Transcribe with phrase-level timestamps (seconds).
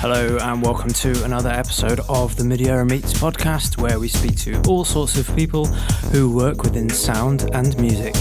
[0.00, 4.58] Hello, and welcome to another episode of the midierror Meets podcast, where we speak to
[4.66, 5.66] all sorts of people
[6.10, 8.14] who work within sound and music.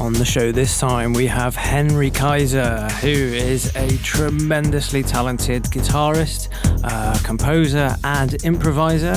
[0.00, 6.48] On the show this time, we have Henry Kaiser, who is a tremendously talented guitarist,
[6.82, 9.16] uh, composer, and improviser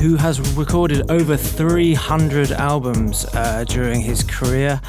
[0.00, 4.80] who has recorded over 300 albums uh, during his career.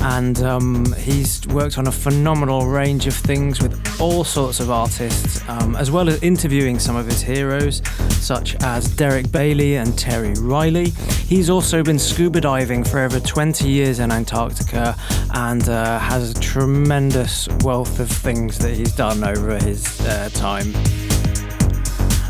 [0.00, 5.40] And um, he's worked on a phenomenal range of things with all sorts of artists,
[5.48, 7.82] um, as well as interviewing some of his heroes,
[8.20, 10.90] such as Derek Bailey and Terry Riley.
[11.26, 14.96] He's also been scuba diving for over 20 years in Antarctica
[15.34, 20.72] and uh, has a tremendous wealth of things that he's done over his uh, time.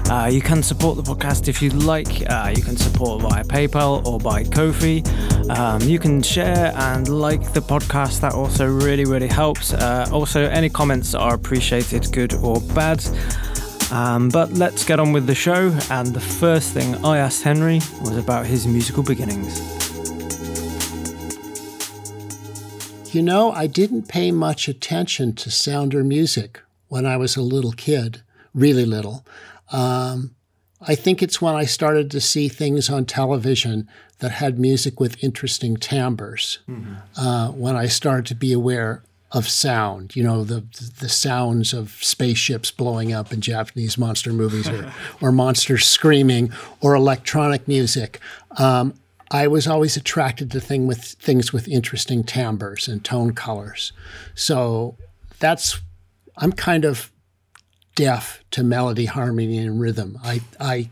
[0.09, 2.23] Uh, you can support the podcast if you'd like.
[2.31, 5.03] Uh, you can support via PayPal or by Ko-fi.
[5.51, 8.21] Um, you can share and like the podcast.
[8.21, 9.73] That also really, really helps.
[9.73, 13.05] Uh, also, any comments are appreciated, good or bad.
[13.91, 15.77] Um, but let's get on with the show.
[15.91, 19.61] And the first thing I asked Henry was about his musical beginnings.
[23.13, 27.43] You know, I didn't pay much attention to sound or music when I was a
[27.43, 28.23] little kid,
[28.55, 29.25] really little.
[29.73, 30.35] Um,
[30.81, 35.23] I think it's when I started to see things on television that had music with
[35.23, 36.59] interesting timbres.
[36.69, 36.95] Mm-hmm.
[37.17, 40.65] Uh, when I started to be aware of sound, you know, the
[41.01, 46.95] the sounds of spaceships blowing up in Japanese monster movies, or or monsters screaming, or
[46.95, 48.21] electronic music.
[48.59, 48.95] Um,
[49.31, 53.93] I was always attracted to thing with things with interesting timbres and tone colors.
[54.35, 54.97] So
[55.41, 55.81] that's
[56.37, 57.11] I'm kind of
[57.97, 60.17] deaf to melody, harmony, and rhythm.
[60.23, 60.91] I, I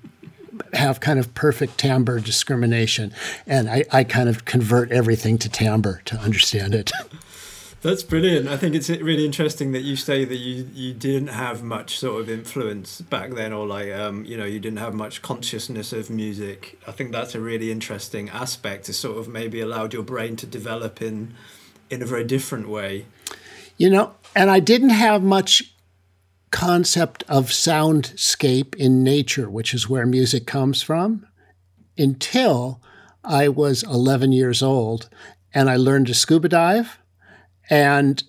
[0.73, 3.13] have kind of perfect timbre discrimination,
[3.47, 6.91] and I, I kind of convert everything to timbre to understand it.
[7.83, 8.49] That's brilliant.
[8.49, 12.23] I think it's really interesting that you say that you, you didn't have much sort
[12.23, 16.09] of influence back then, or like um, you know you didn't have much consciousness of
[16.09, 16.81] music.
[16.87, 18.87] I think that's a really interesting aspect.
[18.87, 21.35] to sort of maybe allowed your brain to develop in
[21.91, 23.05] in a very different way.
[23.77, 25.74] You know, and I didn't have much
[26.55, 31.27] concept of soundscape in nature, which is where music comes from,
[31.99, 32.81] until
[33.25, 35.09] I was 11 years old
[35.53, 37.01] and I learned to scuba dive
[37.69, 38.23] and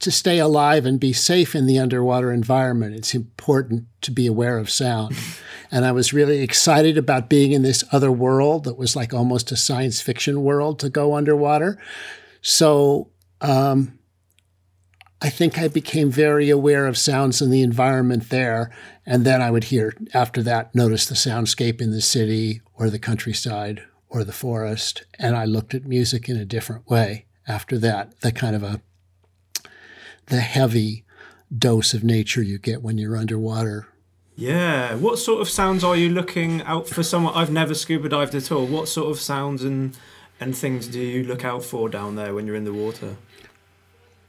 [0.00, 2.94] to stay alive and be safe in the underwater environment.
[2.94, 5.16] It's important to be aware of sound.
[5.70, 9.50] and I was really excited about being in this other world that was like almost
[9.50, 11.82] a science fiction world to go underwater.
[12.42, 13.08] So,
[13.40, 13.97] um,
[15.20, 18.70] I think I became very aware of sounds in the environment there.
[19.04, 22.98] And then I would hear, after that, notice the soundscape in the city or the
[22.98, 25.04] countryside or the forest.
[25.18, 28.80] And I looked at music in a different way after that, the kind of a,
[30.26, 31.04] the heavy
[31.56, 33.88] dose of nature you get when you're underwater.
[34.36, 34.94] Yeah.
[34.94, 37.02] What sort of sounds are you looking out for?
[37.02, 38.66] Someone I've never scuba dived at all.
[38.66, 39.96] What sort of sounds and
[40.40, 43.16] and things do you look out for down there when you're in the water?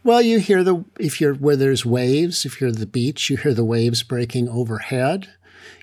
[0.09, 3.37] Well, you hear the if you're where there's waves, if you're at the beach, you
[3.37, 5.29] hear the waves breaking overhead.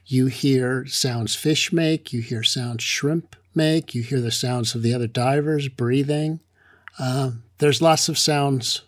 [0.04, 2.12] You hear sounds fish make.
[2.12, 3.94] You hear sounds shrimp make.
[3.94, 6.40] You hear the sounds of the other divers breathing.
[6.98, 8.82] Uh, there's lots of sounds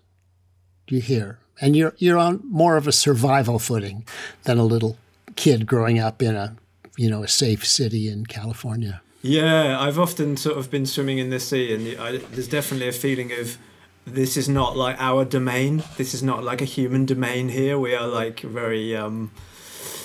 [0.89, 4.05] you hear, and you're you're on more of a survival footing
[4.43, 4.99] than a little
[5.37, 6.57] kid growing up in a
[6.97, 9.03] you know a safe city in California.
[9.23, 12.93] Yeah, I've often sort of been swimming in the sea, and I, there's definitely a
[12.93, 13.57] feeling of
[14.15, 15.83] this is not like our domain.
[15.97, 17.79] This is not like a human domain here.
[17.79, 19.31] We are like very, um,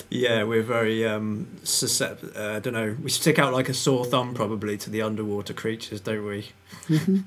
[0.09, 2.97] yeah, we're very um, suscept- uh, I don't know.
[3.01, 6.49] We stick out like a sore thumb probably to the underwater creatures, don't we?
[6.87, 7.19] Mm-hmm.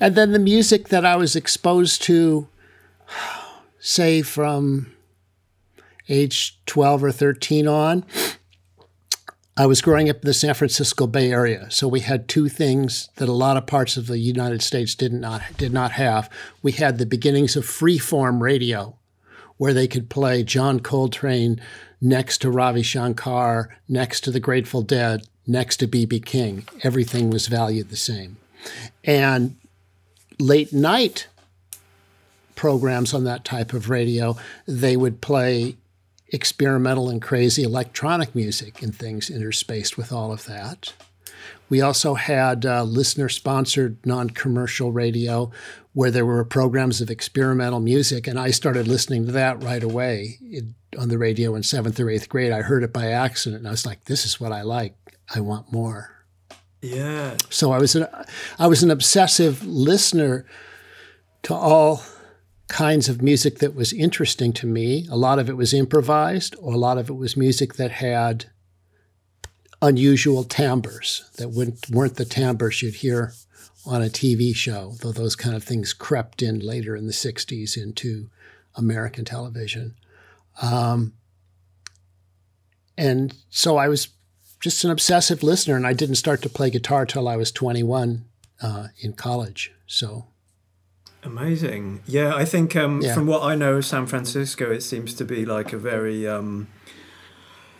[0.00, 2.48] And then the music that I was exposed to,
[3.80, 4.92] say from
[6.08, 8.04] age 12 or 13 on,
[9.58, 13.08] I was growing up in the San Francisco Bay Area, so we had two things
[13.16, 16.30] that a lot of parts of the United States did not did not have.
[16.62, 18.94] We had the beginnings of freeform radio,
[19.56, 21.60] where they could play John Coltrane
[22.00, 26.68] next to Ravi Shankar, next to the Grateful Dead, next to BB King.
[26.84, 28.36] Everything was valued the same,
[29.02, 29.56] and
[30.38, 31.26] late night
[32.54, 35.76] programs on that type of radio, they would play
[36.30, 40.92] experimental and crazy electronic music and things interspaced with all of that.
[41.70, 45.50] We also had uh, listener sponsored non commercial radio
[45.92, 50.38] where there were programs of experimental music, and I started listening to that right away
[50.40, 50.64] it,
[50.98, 52.52] on the radio in seventh or eighth grade.
[52.52, 54.96] I heard it by accident, and I was like, "This is what I like.
[55.34, 56.24] I want more."
[56.80, 57.36] Yeah.
[57.50, 58.06] So I was an
[58.58, 60.46] I was an obsessive listener
[61.42, 62.02] to all
[62.68, 65.06] kinds of music that was interesting to me.
[65.10, 68.46] A lot of it was improvised, or a lot of it was music that had
[69.80, 73.32] unusual timbres that weren't the timbres you'd hear
[73.86, 77.76] on a TV show, though those kind of things crept in later in the 60s
[77.76, 78.28] into
[78.74, 79.94] American television.
[80.60, 81.14] Um,
[82.96, 84.08] and so I was
[84.60, 88.24] just an obsessive listener, and I didn't start to play guitar till I was 21
[88.60, 89.72] uh, in college.
[89.86, 90.26] So
[91.22, 92.00] amazing.
[92.06, 93.14] Yeah, I think um, yeah.
[93.14, 96.68] from what I know of San Francisco, it seems to be like a very um,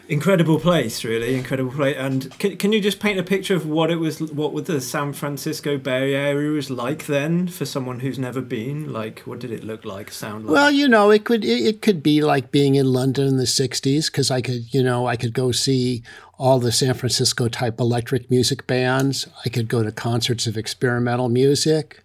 [0.08, 1.96] incredible place really incredible place.
[1.96, 4.80] And can, can you just paint a picture of what it was what would the
[4.80, 8.92] san francisco bay area was like then for someone who's never been?
[8.92, 10.54] Like what did it look like sound like?
[10.54, 14.06] Well you know it could it could be like being in london in the 60s
[14.06, 16.02] because i could you know i could go see
[16.38, 19.28] all the san francisco type electric music bands.
[19.44, 22.02] I could go to concerts of experimental music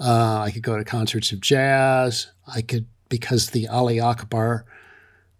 [0.00, 4.64] uh, i could go to concerts of jazz i could because the ali akbar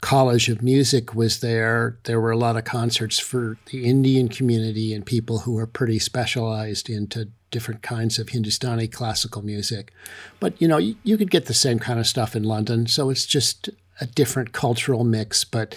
[0.04, 1.96] College of Music was there.
[2.04, 5.98] There were a lot of concerts for the Indian community and people who are pretty
[5.98, 9.94] specialized into different kinds of Hindustani classical music.
[10.40, 12.86] But you know, you, you could get the same kind of stuff in London.
[12.86, 15.74] So it's just a different cultural mix, but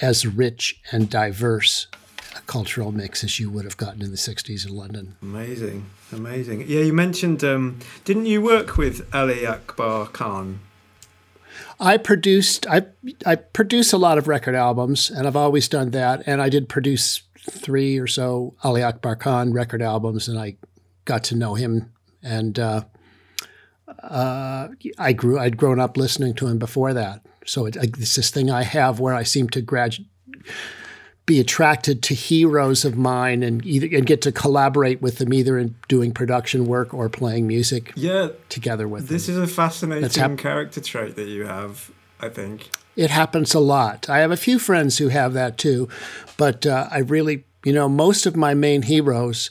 [0.00, 1.88] as rich and diverse
[2.46, 5.16] cultural mix as you would have gotten in the 60s in London.
[5.22, 6.64] Amazing, amazing.
[6.66, 10.60] Yeah, you mentioned, um, didn't you work with Ali Akbar Khan
[11.80, 12.86] I produced I
[13.24, 16.22] I produce a lot of record albums, and I've always done that.
[16.26, 20.56] And I did produce three or so Ali Akbar Khan record albums, and I
[21.04, 21.92] got to know him.
[22.22, 22.84] And uh,
[24.02, 24.68] uh,
[24.98, 28.50] I grew I'd grown up listening to him before that, so it, it's this thing
[28.50, 30.08] I have where I seem to graduate
[31.28, 35.58] be attracted to heroes of mine and either and get to collaborate with them either
[35.58, 39.14] in doing production work or playing music yeah together with them.
[39.14, 39.36] this them.
[39.36, 44.08] is a fascinating hap- character trait that you have i think it happens a lot
[44.08, 45.86] i have a few friends who have that too
[46.38, 49.50] but uh, i really you know most of my main heroes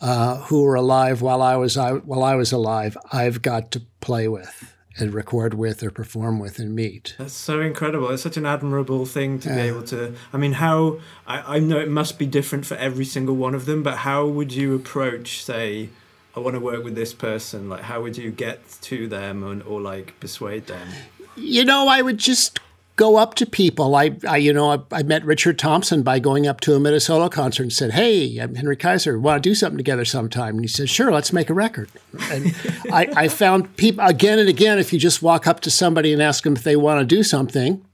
[0.00, 3.82] uh, who were alive while i was I, while i was alive i've got to
[4.00, 4.69] play with
[5.00, 7.14] and record with or perform with and meet.
[7.18, 8.10] That's so incredible.
[8.10, 9.54] It's such an admirable thing to yeah.
[9.56, 10.14] be able to.
[10.32, 13.66] I mean, how I, I know it must be different for every single one of
[13.66, 15.90] them, but how would you approach, say,
[16.36, 17.68] I want to work with this person?
[17.68, 20.88] Like, how would you get to them and, or like persuade them?
[21.36, 22.60] You know, I would just
[22.96, 23.94] go up to people.
[23.94, 26.92] I, I you know, I, I, met Richard Thompson by going up to him at
[26.92, 29.18] a solo concert and said, "Hey, I'm Henry Kaiser.
[29.18, 31.88] Want to do something together sometime?" And he said, "Sure, let's make a record."
[32.30, 32.54] And
[32.92, 34.78] I, I found people again and again.
[34.78, 37.22] If you just walk up to somebody and ask them if they want to do
[37.22, 37.84] something,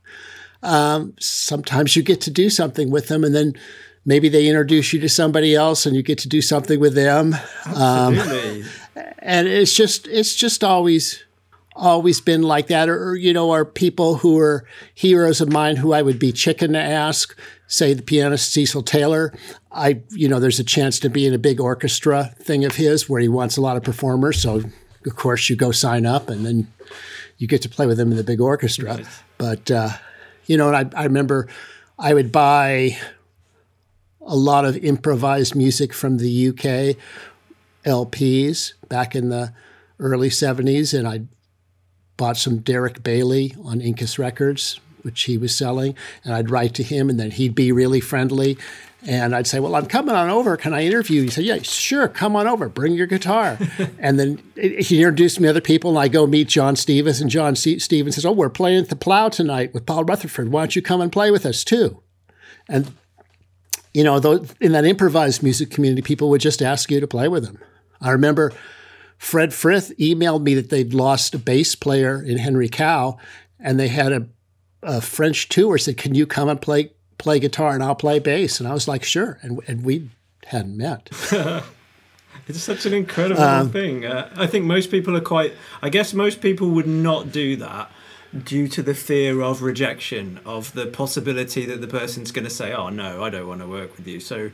[0.62, 3.54] um, sometimes you get to do something with them, and then
[4.04, 7.36] maybe they introduce you to somebody else, and you get to do something with them.
[7.74, 8.18] Um,
[9.18, 11.24] and it's just it's just always
[11.76, 15.92] always been like that, or, you know, are people who are heroes of mine who
[15.92, 17.38] I would be chicken to ask.
[17.68, 19.32] Say the pianist Cecil Taylor.
[19.70, 23.08] I, you know, there's a chance to be in a big orchestra thing of his
[23.08, 24.40] where he wants a lot of performers.
[24.40, 24.62] So,
[25.04, 26.72] of course, you go sign up, and then
[27.38, 28.96] you get to play with him in the big orchestra.
[28.96, 29.06] Right.
[29.38, 29.90] But uh,
[30.46, 31.48] you know, and I, I remember
[31.98, 32.96] I would buy
[34.20, 36.96] a lot of improvised music from the UK
[37.84, 39.52] LPs back in the
[39.98, 41.28] early 70s, and I'd
[42.16, 45.94] bought some Derek Bailey on Incus Records, which he was selling,
[46.24, 48.58] and I'd write to him, and then he'd be really friendly.
[49.06, 50.56] And I'd say, Well, I'm coming on over.
[50.56, 51.22] Can I interview you?
[51.24, 52.08] He said, Yeah, sure.
[52.08, 52.68] Come on over.
[52.68, 53.56] Bring your guitar.
[54.00, 57.20] and then he introduced me to other people, and I go meet John Stevens.
[57.20, 60.50] And John Stevens says, Oh, we're playing at the Plough tonight with Paul Rutherford.
[60.50, 62.02] Why don't you come and play with us too?
[62.68, 62.92] And,
[63.94, 64.16] you know,
[64.60, 67.60] in that improvised music community, people would just ask you to play with them.
[68.00, 68.52] I remember
[69.18, 73.18] Fred Frith emailed me that they'd lost a bass player in Henry Cow,
[73.58, 74.26] and they had a,
[74.82, 75.78] a French tour.
[75.78, 78.86] Said, "Can you come and play play guitar and I'll play bass?" And I was
[78.86, 80.10] like, "Sure." And and we
[80.46, 81.08] hadn't met.
[82.46, 84.04] it's such an incredible um, thing.
[84.04, 85.54] Uh, I think most people are quite.
[85.82, 87.90] I guess most people would not do that
[88.44, 92.72] due to the fear of rejection, of the possibility that the person's going to say,
[92.72, 94.50] "Oh no, I don't want to work with you." So,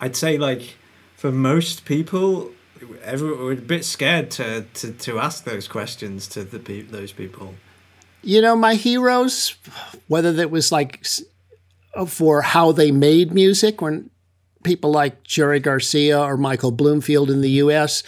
[0.00, 0.76] I'd say like
[1.16, 6.82] for most people, we're a bit scared to, to, to ask those questions to the
[6.82, 7.54] those people.
[8.22, 9.56] You know, my heroes,
[10.08, 11.06] whether that was like
[12.06, 14.10] for how they made music, when
[14.64, 18.02] people like Jerry Garcia or Michael Bloomfield in the U.S.,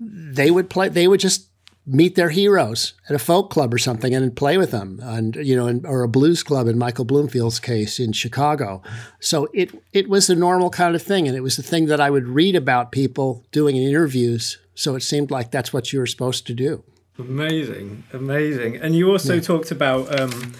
[0.00, 0.88] they would play.
[0.88, 1.46] They would just
[1.84, 5.56] meet their heroes at a folk club or something and play with them and you
[5.56, 8.80] know or a blues club in Michael Bloomfield's case in Chicago
[9.18, 12.00] so it it was a normal kind of thing and it was the thing that
[12.00, 15.98] I would read about people doing in interviews so it seemed like that's what you
[15.98, 16.84] were supposed to do
[17.18, 18.76] Amazing, amazing.
[18.76, 19.40] And you also yeah.
[19.40, 20.52] talked about um,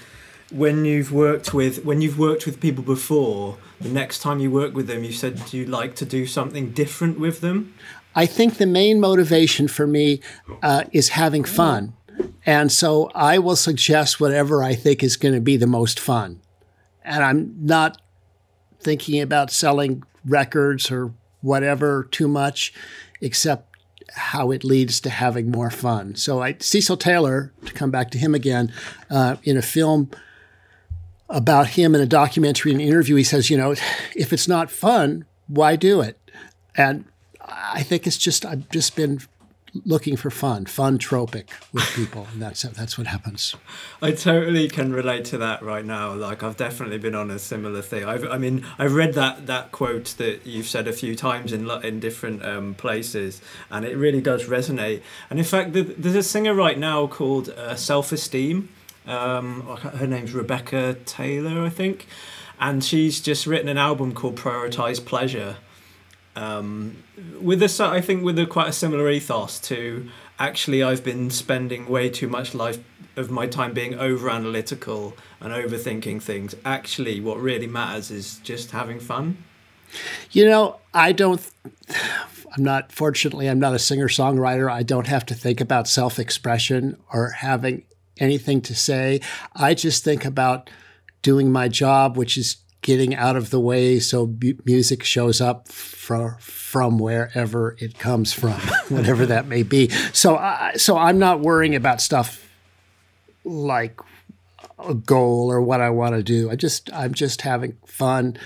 [0.50, 3.56] when you've worked with when you've worked with people before.
[3.80, 7.18] The next time you work with them, you said you like to do something different
[7.18, 7.74] with them.
[8.14, 10.20] I think the main motivation for me
[10.62, 11.94] uh, is having fun.
[12.44, 16.40] And so I will suggest whatever I think is going to be the most fun.
[17.04, 18.00] And I'm not
[18.80, 22.72] thinking about selling records or whatever too much,
[23.20, 23.76] except
[24.14, 26.14] how it leads to having more fun.
[26.14, 28.72] So I, Cecil Taylor, to come back to him again,
[29.10, 30.10] uh, in a film
[31.28, 33.74] about him in a documentary, an interview, he says, you know,
[34.14, 36.18] if it's not fun, why do it?
[36.76, 37.04] And
[37.74, 39.20] I think it's just I've just been
[39.86, 43.54] looking for fun, fun tropic with people, and that's that's what happens.
[44.00, 46.12] I totally can relate to that right now.
[46.14, 48.04] Like I've definitely been on a similar thing.
[48.04, 51.70] I've, I mean, I've read that that quote that you've said a few times in
[51.82, 53.40] in different um, places,
[53.70, 55.02] and it really does resonate.
[55.30, 58.68] And in fact, there's a singer right now called uh, Self Esteem.
[59.06, 62.06] Um, her name's Rebecca Taylor, I think,
[62.60, 65.56] and she's just written an album called Prioritize Pleasure
[66.34, 67.02] um,
[67.40, 70.08] with this, I think with a quite a similar ethos to
[70.38, 72.78] actually I've been spending way too much life
[73.16, 76.54] of my time being over analytical and overthinking things.
[76.64, 79.44] Actually, what really matters is just having fun.
[80.30, 81.46] You know, I don't.
[82.56, 82.92] I'm not.
[82.92, 84.70] Fortunately, I'm not a singer songwriter.
[84.70, 87.84] I don't have to think about self expression or having
[88.18, 89.20] anything to say.
[89.54, 90.70] I just think about
[91.20, 94.34] doing my job, which is getting out of the way so
[94.64, 98.52] music shows up for, from wherever it comes from,
[98.88, 99.88] whatever that may be.
[100.12, 102.48] So, I, so I'm not worrying about stuff
[103.44, 103.98] like
[104.78, 106.50] a goal or what I want to do.
[106.50, 108.36] I just I'm just having fun,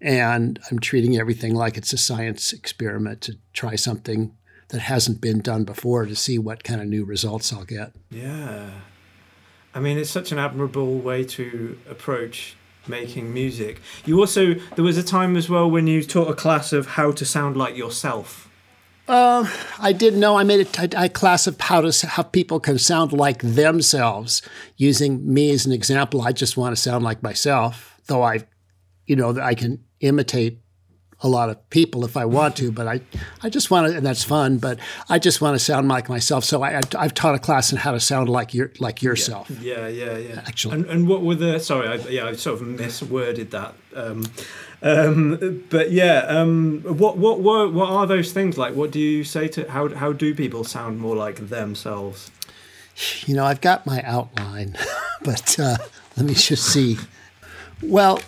[0.00, 4.34] and I'm treating everything like it's a science experiment to try something
[4.68, 7.92] that hasn't been done before to see what kind of new results I'll get.
[8.10, 8.70] Yeah.
[9.74, 12.56] I mean, it's such an admirable way to approach
[12.88, 13.80] making music.
[14.04, 17.12] You also there was a time as well when you taught a class of how
[17.12, 18.48] to sound like yourself.
[19.08, 20.36] Uh, I didn't know.
[20.36, 24.42] I made a, a class of how to how people can sound like themselves
[24.76, 26.22] using me as an example.
[26.22, 28.40] I just want to sound like myself, though I,
[29.06, 30.58] you know, that I can imitate
[31.22, 33.00] a lot of people if I want to, but I,
[33.42, 34.58] I just want to, and that's fun.
[34.58, 36.44] But I just want to sound like myself.
[36.44, 39.50] So I, I've taught a class on how to sound like your, like yourself.
[39.50, 40.42] Yeah, yeah, yeah.
[40.46, 41.58] Actually, and, and what were the?
[41.58, 43.74] Sorry, I, yeah, I sort of misworded that.
[43.94, 44.26] Um,
[44.82, 48.74] um, but yeah, um, what what were what are those things like?
[48.74, 52.30] What do you say to how how do people sound more like themselves?
[53.26, 54.76] You know, I've got my outline,
[55.22, 55.78] but uh,
[56.16, 56.98] let me just see.
[57.82, 58.20] Well,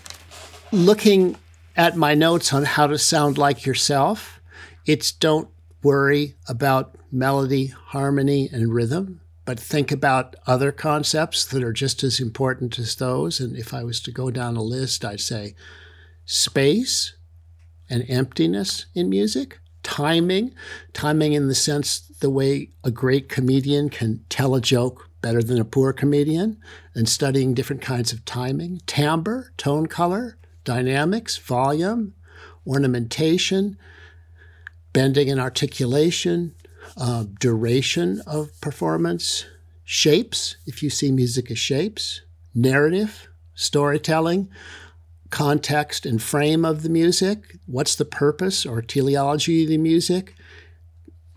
[0.73, 1.37] looking
[1.79, 4.41] at my notes on how to sound like yourself.
[4.85, 5.49] It's don't
[5.85, 12.19] worry about melody, harmony, and rhythm, but think about other concepts that are just as
[12.19, 13.39] important as those.
[13.39, 15.55] And if I was to go down a list, I'd say
[16.25, 17.15] space
[17.89, 20.53] and emptiness in music, timing,
[20.93, 25.61] timing in the sense the way a great comedian can tell a joke better than
[25.61, 26.61] a poor comedian,
[26.95, 32.13] and studying different kinds of timing, timbre, tone color, dynamics, volume,
[32.67, 33.79] ornamentation,
[34.93, 36.55] bending and articulation,
[36.99, 39.47] uh, duration of performance,
[39.83, 42.21] shapes, if you see music as shapes,
[42.55, 44.51] narrative, storytelling,
[45.31, 47.57] context and frame of the music.
[47.65, 50.35] What's the purpose or teleology of the music?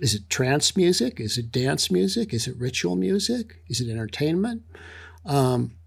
[0.01, 1.21] Is it trance music?
[1.21, 2.33] Is it dance music?
[2.33, 3.61] Is it ritual music?
[3.69, 4.63] Is it entertainment?
[5.25, 5.77] Um,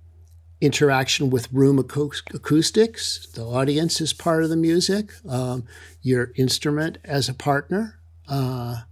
[0.64, 3.26] interaction with room acoustics.
[3.26, 5.10] The audience is part of the music.
[5.28, 5.64] Um,
[6.02, 8.00] your instrument as a partner.
[8.28, 8.82] Uh,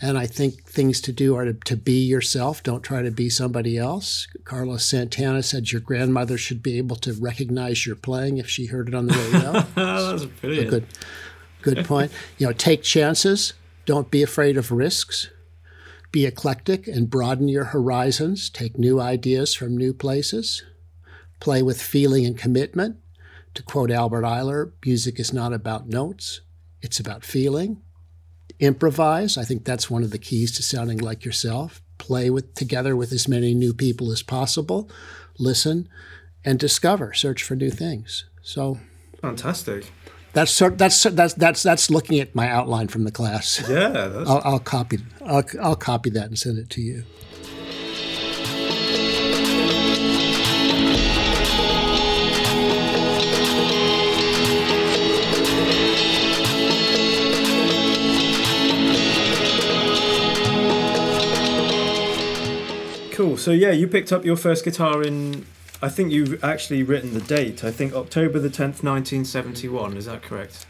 [0.00, 2.62] and I think things to do are to, to, be yourself.
[2.62, 4.28] Don't try to be somebody else.
[4.44, 8.88] Carlos Santana said your grandmother should be able to recognize your playing if she heard
[8.88, 9.52] it on the radio.
[9.74, 10.70] That's brilliant.
[10.70, 10.86] good,
[11.62, 12.12] good point.
[12.36, 13.54] You know, take chances.
[13.86, 15.30] Don't be afraid of risks.
[16.12, 18.50] Be eclectic and broaden your horizons.
[18.50, 20.62] Take new ideas from new places
[21.40, 22.96] play with feeling and commitment.
[23.54, 26.42] To quote Albert Ayler, music is not about notes,
[26.82, 27.82] it's about feeling.
[28.58, 31.82] Improvise, I think that's one of the keys to sounding like yourself.
[31.98, 34.90] Play with together with as many new people as possible.
[35.38, 35.88] Listen
[36.44, 38.26] and discover, search for new things.
[38.42, 38.78] So
[39.20, 39.90] fantastic.
[40.32, 43.66] That's that's that's that's that's looking at my outline from the class.
[43.68, 47.04] Yeah, I'll, I'll copy I'll, I'll copy that and send it to you.
[63.16, 65.46] So yeah, you picked up your first guitar in.
[65.82, 67.64] I think you've actually written the date.
[67.64, 69.96] I think October the tenth, nineteen seventy-one.
[69.96, 70.66] Is that correct?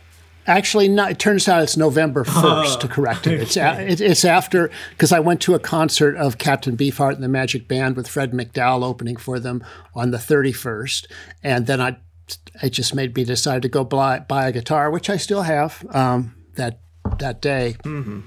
[0.46, 3.40] Actually, no, it turns out it's November 1st to correct it.
[3.40, 7.22] It's, a, it, it's after, because I went to a concert of Captain Beefheart and
[7.24, 11.06] the Magic Band with Fred McDowell opening for them on the 31st.
[11.42, 11.96] And then I,
[12.62, 15.84] it just made me decide to go buy, buy a guitar, which I still have
[15.92, 16.78] um, that,
[17.18, 17.74] that day.
[17.82, 18.20] Mm-hmm.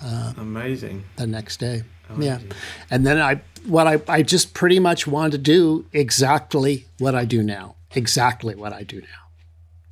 [0.00, 1.02] Uh, Amazing.
[1.16, 1.82] The next day.
[2.08, 2.46] Amazing.
[2.46, 2.56] Yeah.
[2.92, 7.24] And then I, what I, I just pretty much wanted to do exactly what I
[7.24, 7.76] do now.
[7.94, 9.26] Exactly what I do now.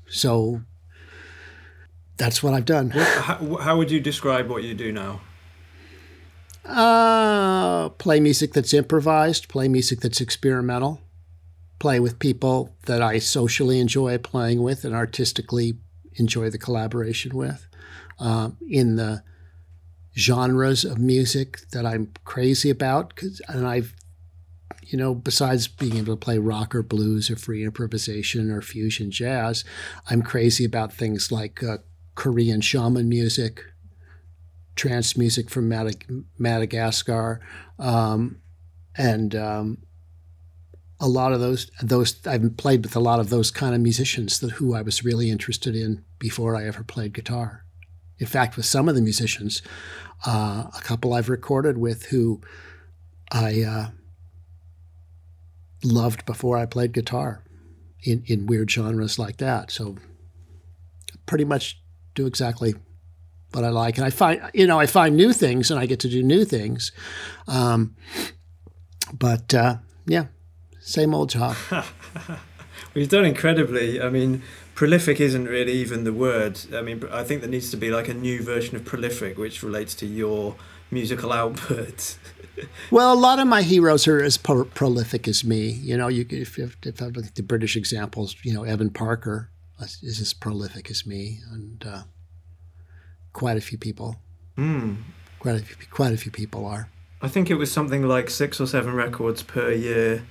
[0.08, 0.62] So
[2.16, 2.90] that's what I've done.
[2.90, 5.20] How, how, would you describe what you do now?
[6.64, 11.00] Uh, play music that's improvised, play music that's experimental,
[11.78, 15.74] play with people that I socially enjoy playing with and artistically
[16.14, 17.66] enjoy the collaboration with.
[18.18, 19.22] Uh, in the
[20.16, 23.94] genres of music that I'm crazy about, cause, and I've
[24.86, 29.10] you know, besides being able to play rock or blues or free improvisation or fusion
[29.10, 29.64] jazz,
[30.10, 31.78] I'm crazy about things like uh,
[32.14, 33.62] Korean shaman music,
[34.76, 37.40] trance music from Madag- Madagascar,
[37.78, 38.40] um,
[38.96, 39.78] and um,
[41.00, 44.38] a lot of those those I've played with a lot of those kind of musicians
[44.40, 47.64] that who I was really interested in before I ever played guitar.
[48.18, 49.60] In fact, with some of the musicians,
[50.26, 52.40] uh, a couple I've recorded with who
[53.30, 53.86] I uh,
[55.82, 57.42] loved before I played guitar
[58.02, 59.70] in, in weird genres like that.
[59.70, 59.96] So
[61.26, 61.80] pretty much
[62.14, 62.74] do exactly
[63.52, 66.00] what I like, and I find you know I find new things, and I get
[66.00, 66.92] to do new things.
[67.46, 67.94] Um,
[69.12, 69.76] but uh,
[70.06, 70.26] yeah,
[70.80, 71.56] same old job.
[72.94, 74.00] you've done incredibly.
[74.00, 74.42] I mean,
[74.74, 76.60] prolific isn't really even the word.
[76.74, 79.62] I mean, I think there needs to be like a new version of prolific, which
[79.62, 80.56] relates to your
[80.90, 82.16] musical output.
[82.90, 85.68] well, a lot of my heroes are as pro- prolific as me.
[85.70, 88.90] You know, you if, if, if I look at the British examples, you know, Evan
[88.90, 92.02] Parker is as prolific as me, and uh,
[93.32, 94.16] quite a few people.
[94.56, 94.96] Mm.
[95.40, 96.88] Quite a few, quite a few people are.
[97.20, 100.24] I think it was something like six or seven records per year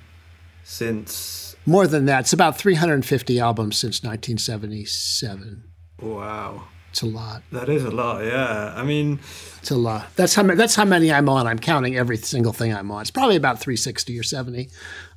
[0.64, 1.53] since.
[1.66, 2.22] More than that.
[2.22, 5.64] It's about 350 albums since 1977.
[6.02, 6.64] Wow.
[6.94, 7.42] It's a lot.
[7.52, 8.72] That is a lot, yeah.
[8.76, 9.20] I mean,
[9.60, 10.16] it's a lot.
[10.16, 11.48] That's how many, that's how many I'm on.
[11.48, 13.02] I'm counting every single thing I'm on.
[13.02, 14.70] It's probably about 360 or 70.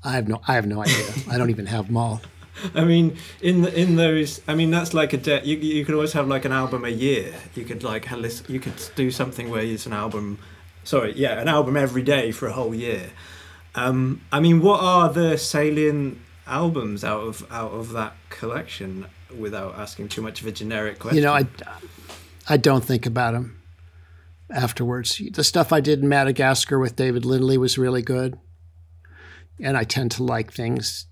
[0.03, 1.05] I have no I have no idea.
[1.29, 2.23] I don't even have them all.
[2.75, 5.95] I mean, in the, in those, I mean, that's like a de- you you could
[5.95, 7.35] always have like an album a year.
[7.55, 8.11] You could like
[8.49, 10.39] you could do something where it's an album,
[10.83, 13.11] sorry, yeah, an album every day for a whole year.
[13.75, 19.07] Um, I mean, what are the salient albums out of out of that collection?
[19.37, 21.47] Without asking too much of a generic question, you know, I
[22.49, 23.61] I don't think about them
[24.51, 25.21] afterwards.
[25.33, 28.39] The stuff I did in Madagascar with David Lindley was really good,
[29.61, 31.07] and I tend to like things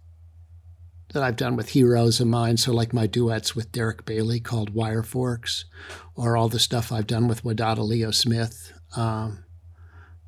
[1.12, 2.56] that I've done with heroes of mine.
[2.56, 5.64] So, like my duets with Derek Bailey called Wireforks,
[6.14, 8.72] or all the stuff I've done with Wadada Leo Smith.
[8.96, 9.44] Um,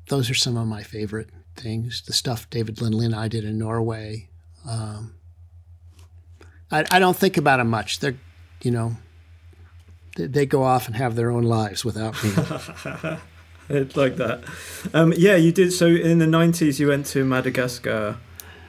[0.09, 2.01] those are some of my favorite things.
[2.05, 4.29] The stuff David Lindley and I did in Norway.
[4.67, 5.15] Um,
[6.71, 7.99] I, I, don't think about them much.
[7.99, 8.17] They're,
[8.61, 8.97] you know,
[10.17, 12.31] they, they, go off and have their own lives without me.
[13.69, 14.43] it's like that.
[14.93, 15.71] Um, yeah, you did.
[15.71, 18.17] So in the 90s, you went to Madagascar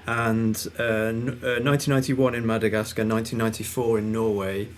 [0.07, 1.21] and uh,
[1.61, 4.69] 1991 uh, in Madagascar, 1994 in Norway.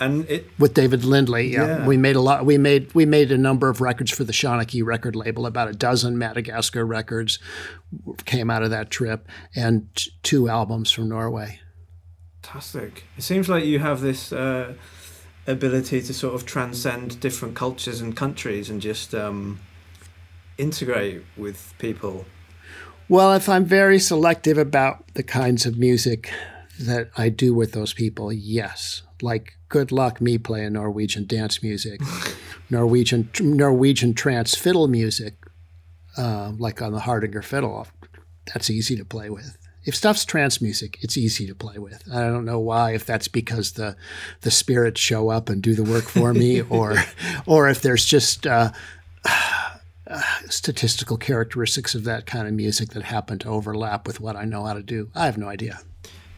[0.00, 1.66] And it, with David Lindley, yeah.
[1.66, 1.86] yeah.
[1.86, 2.44] we made a lot.
[2.46, 5.46] We made we made a number of records for the Shanachie record label.
[5.46, 7.38] About a dozen Madagascar records
[8.24, 9.88] came out of that trip, and
[10.22, 11.60] two albums from Norway.
[12.42, 13.04] Fantastic!
[13.16, 14.74] It seems like you have this uh,
[15.46, 19.60] ability to sort of transcend different cultures and countries and just um,
[20.56, 22.24] integrate with people
[23.10, 26.32] well, if I'm very selective about the kinds of music
[26.78, 29.02] that I do with those people, yes.
[29.20, 32.02] Like good luck me playing Norwegian dance music,
[32.68, 35.36] Norwegian Norwegian trance fiddle music,
[36.18, 37.86] uh, like on the Hardanger fiddle.
[38.52, 39.56] That's easy to play with.
[39.86, 42.02] If stuff's trance music, it's easy to play with.
[42.12, 42.92] I don't know why.
[42.92, 43.96] If that's because the
[44.42, 46.96] the spirits show up and do the work for me, or
[47.46, 48.72] or if there's just uh,
[49.24, 54.44] uh, statistical characteristics of that kind of music that happen to overlap with what I
[54.44, 55.10] know how to do.
[55.14, 55.80] I have no idea.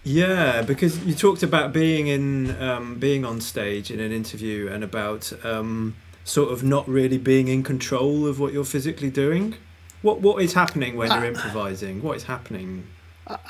[0.05, 4.83] Yeah, because you talked about being in um, being on stage in an interview and
[4.83, 9.55] about um, sort of not really being in control of what you're physically doing.
[10.03, 12.03] What what is happening when you're uh, improvising?
[12.03, 12.87] What is happening?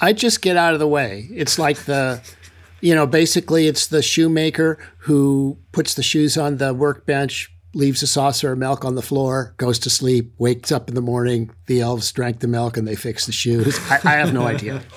[0.01, 1.29] I just get out of the way.
[1.33, 2.21] It's like the
[2.83, 8.07] you know, basically it's the shoemaker who puts the shoes on the workbench leaves a
[8.07, 11.51] saucer of milk on the floor, goes to sleep, wakes up in the morning.
[11.67, 13.79] The elves drank the milk and they fixed the shoes.
[13.91, 14.83] I, I have no idea.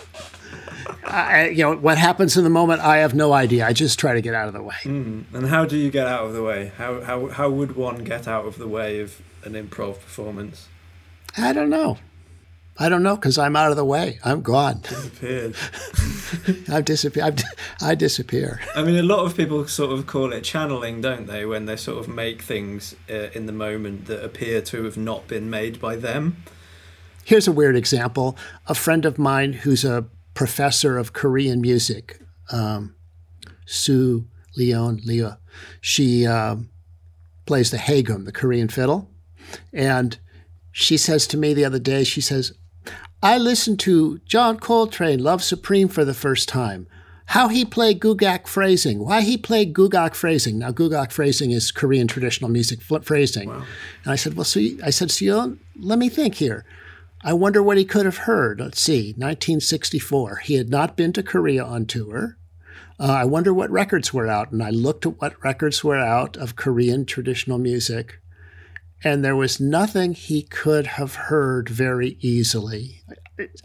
[1.06, 2.82] I, you know what happens in the moment.
[2.82, 3.66] I have no idea.
[3.66, 4.76] I just try to get out of the way.
[4.84, 5.26] Mm.
[5.34, 6.72] And how do you get out of the way?
[6.78, 10.68] How how how would one get out of the way of an improv performance?
[11.38, 11.98] I don't know.
[12.78, 14.20] I don't know because I'm out of the way.
[14.26, 14.82] I'm gone.
[14.82, 15.56] Disappeared.
[16.70, 17.44] I've disappeared.
[17.82, 18.60] I disappear.
[18.76, 21.46] I mean, a lot of people sort of call it channeling, don't they?
[21.46, 25.28] When they sort of make things uh, in the moment that appear to have not
[25.28, 26.44] been made by them.
[27.24, 28.38] Here's a weird example.
[28.68, 32.22] A friend of mine who's a professor of Korean music,
[32.52, 32.96] um,
[33.66, 35.32] Sue Leon Lea,
[35.82, 36.70] she um,
[37.48, 39.10] plays the haegeum, the Korean fiddle,
[39.74, 40.20] and
[40.72, 42.54] she says to me the other day, she says,
[43.24, 46.86] I listened to John Coltrane, Love Supreme, for the first time.
[47.28, 50.60] How he played gugak phrasing, why he played gugak phrasing.
[50.60, 53.50] Now, gugak phrasing is Korean traditional music phrasing.
[53.50, 53.66] Wow.
[54.04, 56.66] And I said, Well, so you, I said, so you let me think here.
[57.26, 58.60] I wonder what he could have heard.
[58.60, 60.38] Let's see, 1964.
[60.46, 62.38] He had not been to Korea on tour.
[63.00, 64.52] Uh, I wonder what records were out.
[64.52, 68.20] And I looked at what records were out of Korean traditional music
[69.06, 73.04] and there was nothing he could have heard very easily.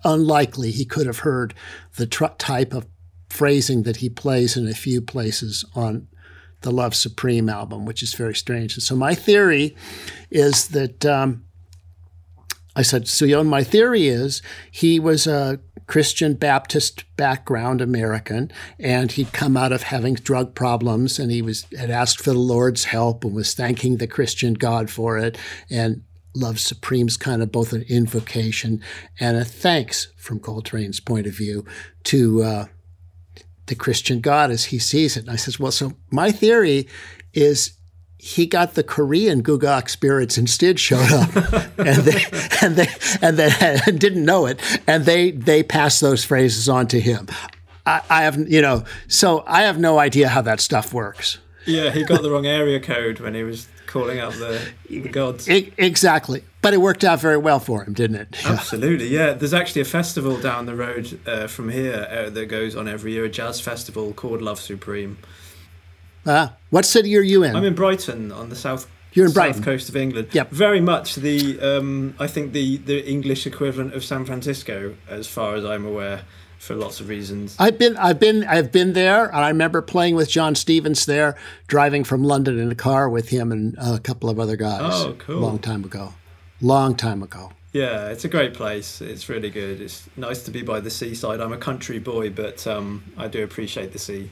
[0.04, 1.54] Unlikely he could have heard
[1.96, 2.86] the tr- type of
[3.30, 6.08] phrasing that he plays in a few places on
[6.60, 8.74] the Love Supreme album, which is very strange.
[8.74, 9.74] And so my theory
[10.30, 11.46] is that um,
[12.76, 19.32] I said, Suyeon, my theory is he was a Christian Baptist background American, and he'd
[19.32, 23.24] come out of having drug problems, and he was had asked for the Lord's help
[23.24, 25.36] and was thanking the Christian God for it,
[25.68, 26.04] and
[26.34, 28.80] Love Supreme's kind of both an invocation
[29.18, 31.64] and a thanks from Coltrane's point of view
[32.04, 32.66] to uh,
[33.66, 35.24] the Christian God as he sees it.
[35.24, 36.86] And I says, well, so my theory
[37.32, 37.72] is
[38.22, 41.34] he got the Korean Gugak spirits instead showed up,
[41.78, 42.24] and they
[42.60, 42.88] and they
[43.22, 47.28] and they and didn't know it, and they they passed those phrases on to him.
[47.86, 51.38] I, I have you know, so I have no idea how that stuff works.
[51.64, 55.48] Yeah, he got the wrong area code when he was calling out the, the gods.
[55.48, 56.44] exactly.
[56.62, 58.36] But it worked out very well for him, didn't it?
[58.44, 58.52] Yeah.
[58.52, 59.32] Absolutely, yeah.
[59.32, 63.12] There's actually a festival down the road uh, from here uh, that goes on every
[63.12, 65.18] year, a jazz festival called Love Supreme.
[66.26, 67.56] Uh, what city are you in?
[67.56, 68.88] I'm in Brighton on the south.
[69.12, 70.28] You're in south coast of England.
[70.32, 70.50] Yep.
[70.50, 75.54] Very much the um, I think the the English equivalent of San Francisco, as far
[75.56, 76.22] as I'm aware,
[76.58, 77.56] for lots of reasons.
[77.58, 81.36] I've been I've been I've been there, and I remember playing with John Stevens there,
[81.66, 84.80] driving from London in a car with him and a couple of other guys.
[84.82, 85.40] Oh, cool.
[85.40, 86.14] Long time ago.
[86.60, 87.52] Long time ago.
[87.72, 89.00] Yeah, it's a great place.
[89.00, 89.80] It's really good.
[89.80, 91.40] It's nice to be by the seaside.
[91.40, 94.30] I'm a country boy, but um, I do appreciate the sea.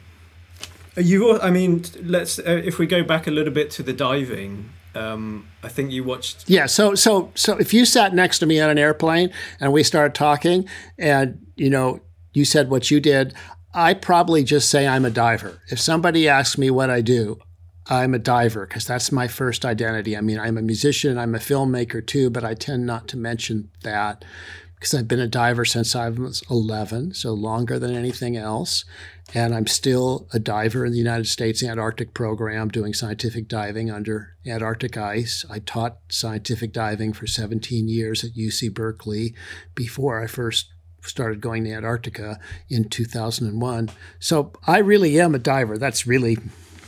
[0.98, 4.70] You, I mean, let's uh, if we go back a little bit to the diving.
[4.94, 6.48] Um, I think you watched.
[6.48, 6.66] Yeah.
[6.66, 9.30] So so so if you sat next to me on an airplane
[9.60, 12.00] and we started talking, and you know
[12.32, 13.34] you said what you did,
[13.74, 15.60] I probably just say I'm a diver.
[15.70, 17.38] If somebody asks me what I do,
[17.86, 20.16] I'm a diver because that's my first identity.
[20.16, 23.70] I mean, I'm a musician, I'm a filmmaker too, but I tend not to mention
[23.82, 24.24] that
[24.74, 28.84] because I've been a diver since I was 11, so longer than anything else.
[29.34, 34.36] And I'm still a diver in the United States Antarctic program doing scientific diving under
[34.46, 35.44] Antarctic ice.
[35.50, 39.34] I taught scientific diving for 17 years at UC Berkeley
[39.74, 42.38] before I first started going to Antarctica
[42.70, 43.90] in 2001.
[44.18, 45.76] So I really am a diver.
[45.78, 46.38] That's really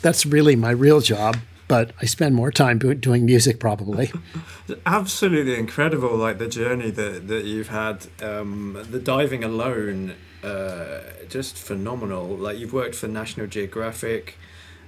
[0.02, 1.36] that's really my real job
[1.70, 4.10] but I spend more time doing music probably.
[4.86, 8.08] Absolutely incredible, like the journey that, that you've had.
[8.20, 12.26] Um, the diving alone, uh, just phenomenal.
[12.26, 14.36] Like you've worked for National Geographic.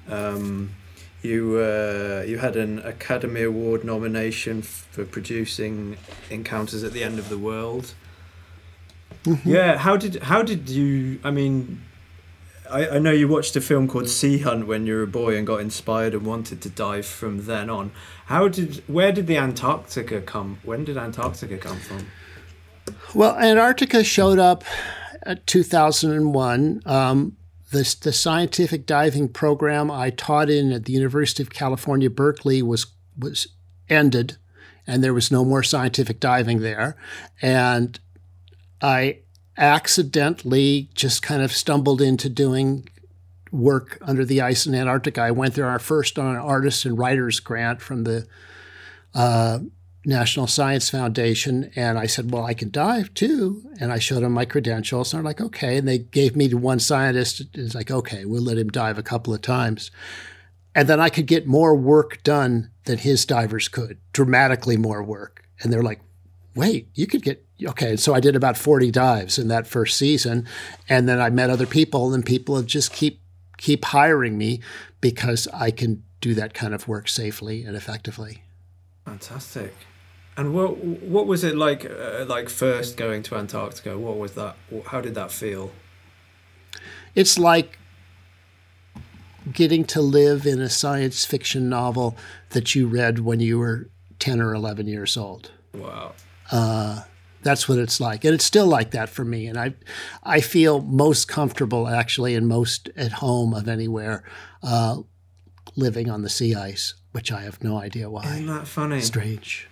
[0.08, 0.74] Um,
[1.22, 5.96] you uh, you had an Academy Award nomination for producing
[6.30, 7.94] Encounters at the End of the World.
[9.24, 9.48] Mm-hmm.
[9.48, 11.20] Yeah, how did how did you?
[11.22, 11.82] I mean,
[12.68, 15.36] I, I know you watched a film called Sea Hunt when you were a boy
[15.36, 17.92] and got inspired and wanted to dive from then on.
[18.26, 20.58] How did where did the Antarctica come?
[20.64, 22.08] When did Antarctica come from?
[23.14, 24.64] Well, Antarctica showed up
[25.24, 26.82] at 2001.
[26.86, 27.36] Um,
[27.70, 32.86] the, the scientific diving program I taught in at the University of California, Berkeley was
[33.18, 33.48] was
[33.88, 34.36] ended,
[34.86, 36.96] and there was no more scientific diving there.
[37.40, 37.98] And
[38.80, 39.20] I
[39.56, 42.88] accidentally just kind of stumbled into doing
[43.50, 45.20] work under the ice in Antarctica.
[45.22, 48.26] I went there our first on an artist and writers grant from the
[49.14, 49.60] uh,
[50.04, 54.32] National Science Foundation, and I said, "Well, I can dive too." And I showed them
[54.32, 57.42] my credentials, and they're like, "Okay." And they gave me to one scientist.
[57.54, 59.90] It's like, "Okay, we'll let him dive a couple of times."
[60.74, 65.44] and then I could get more work done than his divers could, dramatically more work.
[65.60, 66.00] And they're like,
[66.54, 67.96] wait, you could get okay.
[67.96, 70.46] So I did about 40 dives in that first season.
[70.88, 73.20] And then I met other people and people have just keep
[73.58, 74.60] keep hiring me
[75.00, 78.42] because I can do that kind of work safely and effectively.
[79.04, 79.74] Fantastic.
[80.36, 83.98] And what what was it like uh, like first going to Antarctica?
[83.98, 84.56] What was that?
[84.86, 85.70] How did that feel?
[87.14, 87.78] It's like
[89.52, 92.16] getting to live in a science fiction novel
[92.50, 95.50] that you read when you were 10 or 11 years old.
[95.74, 96.12] Wow.
[96.50, 97.02] Uh,
[97.42, 99.46] that's what it's like, and it's still like that for me.
[99.46, 99.74] And I,
[100.22, 104.22] I feel most comfortable actually, and most at home of anywhere,
[104.62, 104.98] uh,
[105.74, 108.24] living on the sea ice, which I have no idea why.
[108.24, 109.00] Isn't that funny?
[109.00, 109.68] Strange,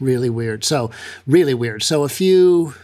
[0.00, 0.64] really weird.
[0.64, 0.90] So
[1.26, 1.82] really weird.
[1.82, 2.74] So a few.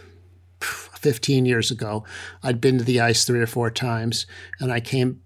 [0.60, 2.04] 15 years ago,
[2.44, 4.24] I'd been to the ice three or four times,
[4.60, 5.20] and I came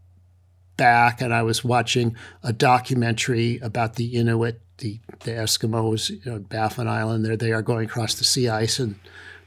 [0.78, 6.38] back and I was watching a documentary about the Inuit the, the Eskimos, you know,
[6.38, 8.96] Baffin Island, there they are going across the sea ice, and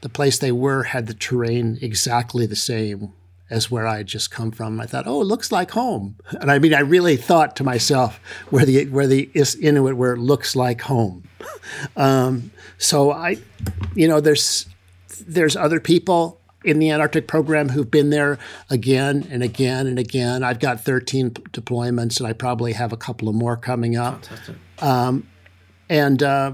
[0.00, 3.12] the place they were had the terrain exactly the same
[3.50, 4.80] as where I had just come from.
[4.80, 6.16] I thought, oh, it looks like home.
[6.40, 10.20] And I mean, I really thought to myself, where the where the Inuit where it
[10.20, 11.24] looks like home.
[11.96, 13.38] Um, so I,
[13.94, 14.66] you know, there's
[15.26, 20.42] there's other people in the Antarctic program who've been there again and again and again.
[20.42, 24.24] I've got 13 deployments, and I probably have a couple of more coming up.
[24.80, 25.28] Um,
[25.88, 26.52] and uh,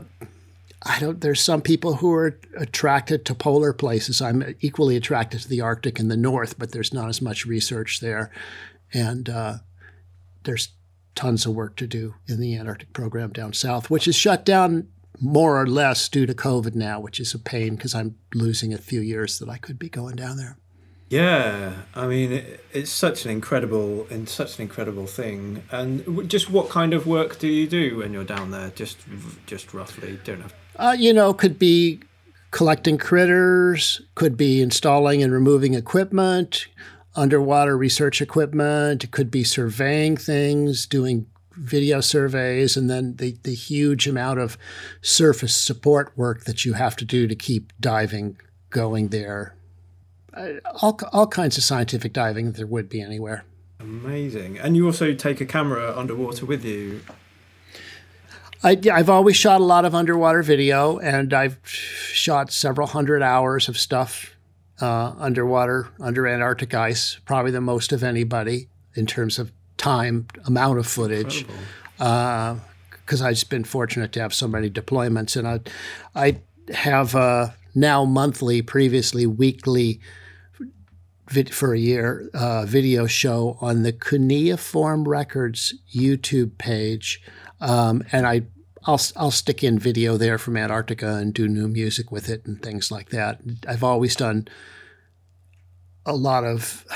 [0.89, 1.21] I don't.
[1.21, 4.23] There's some people who are attracted to polar places.
[4.23, 8.01] I'm equally attracted to the Arctic and the North, but there's not as much research
[8.01, 8.31] there,
[8.93, 9.55] and uh,
[10.45, 10.71] there's
[11.15, 14.89] tons of work to do in the Antarctic program down south, which is shut down
[15.21, 18.79] more or less due to COVID now, which is a pain because I'm losing a
[18.79, 20.59] few years that I could be going down there.
[21.09, 25.63] Yeah, I mean, it, it's such an incredible and such an incredible thing.
[25.71, 28.71] And just what kind of work do you do when you're down there?
[28.71, 28.99] Just,
[29.47, 30.47] just roughly, don't know.
[30.79, 32.01] Uh, you know, could be
[32.51, 36.67] collecting critters, could be installing and removing equipment,
[37.15, 39.05] underwater research equipment.
[39.05, 44.59] It could be surveying things, doing video surveys, and then the the huge amount of
[45.01, 48.37] surface support work that you have to do to keep diving
[48.71, 49.57] going there
[50.83, 53.45] all, all kinds of scientific diving there would be anywhere.
[53.81, 54.59] Amazing.
[54.59, 57.03] And you also take a camera underwater with you.
[58.67, 63.69] I, have always shot a lot of underwater video, and I've shot several hundred hours
[63.69, 64.35] of stuff
[64.81, 70.81] uh, underwater, under Antarctic ice, probably the most of anybody in terms of time, amount
[70.81, 71.47] of footage.
[71.97, 75.61] Because uh, I've been fortunate to have so many deployments, and I,
[76.21, 76.41] I
[76.75, 80.01] have uh, now monthly, previously weekly
[81.53, 87.23] for a year uh, video show on the Cuneiform Records YouTube page,
[87.61, 88.43] um, and I
[88.87, 92.63] I'll I'll stick in video there from Antarctica and do new music with it and
[92.63, 93.41] things like that.
[93.67, 94.49] I've always done
[96.05, 96.87] a lot of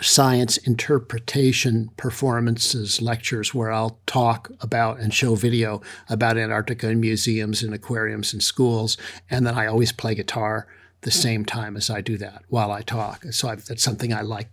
[0.00, 7.62] science interpretation performances, lectures where I'll talk about and show video about Antarctica in museums
[7.62, 8.96] and aquariums and schools,
[9.30, 10.66] and then I always play guitar
[11.02, 11.18] the hmm.
[11.18, 13.24] same time as I do that while I talk.
[13.30, 14.48] So I've, that's something I like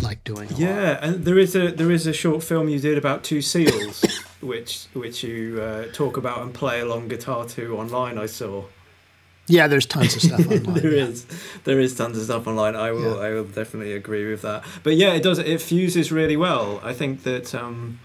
[0.00, 0.48] like doing.
[0.56, 1.02] yeah, lot.
[1.02, 4.04] and there is a there is a short film you did about two seals,
[4.42, 8.18] which which you uh, talk about and play along guitar to online.
[8.18, 8.64] I saw.
[9.48, 10.74] Yeah, there's tons of stuff online.
[10.74, 11.04] there yeah.
[11.04, 11.26] is,
[11.64, 12.76] there is tons of stuff online.
[12.76, 13.26] I will, yeah.
[13.26, 14.64] I will definitely agree with that.
[14.82, 15.38] But yeah, it does.
[15.38, 16.80] It fuses really well.
[16.84, 17.98] I think that um,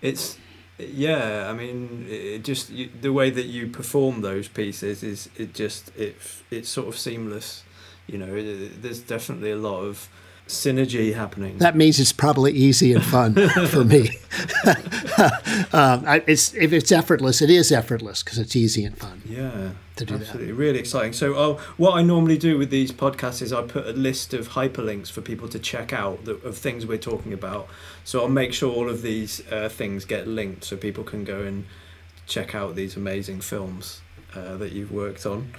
[0.00, 0.38] it's
[0.78, 5.54] yeah, I mean, it just you, the way that you perform those pieces is it
[5.54, 6.16] just it
[6.50, 7.64] it's sort of seamless.
[8.06, 10.08] You know, it, there's definitely a lot of
[10.46, 11.58] synergy happening.
[11.58, 13.34] That means it's probably easy and fun
[13.68, 14.10] for me.
[14.64, 19.22] um, I, it's if it's effortless, it is effortless because it's easy and fun.
[19.24, 20.54] Yeah, to do absolutely, that.
[20.54, 21.12] really exciting.
[21.12, 24.50] So, uh, what I normally do with these podcasts is I put a list of
[24.50, 27.68] hyperlinks for people to check out the, of things we're talking about.
[28.04, 31.42] So I'll make sure all of these uh, things get linked so people can go
[31.42, 31.66] and
[32.26, 34.00] check out these amazing films
[34.34, 35.52] uh, that you've worked on.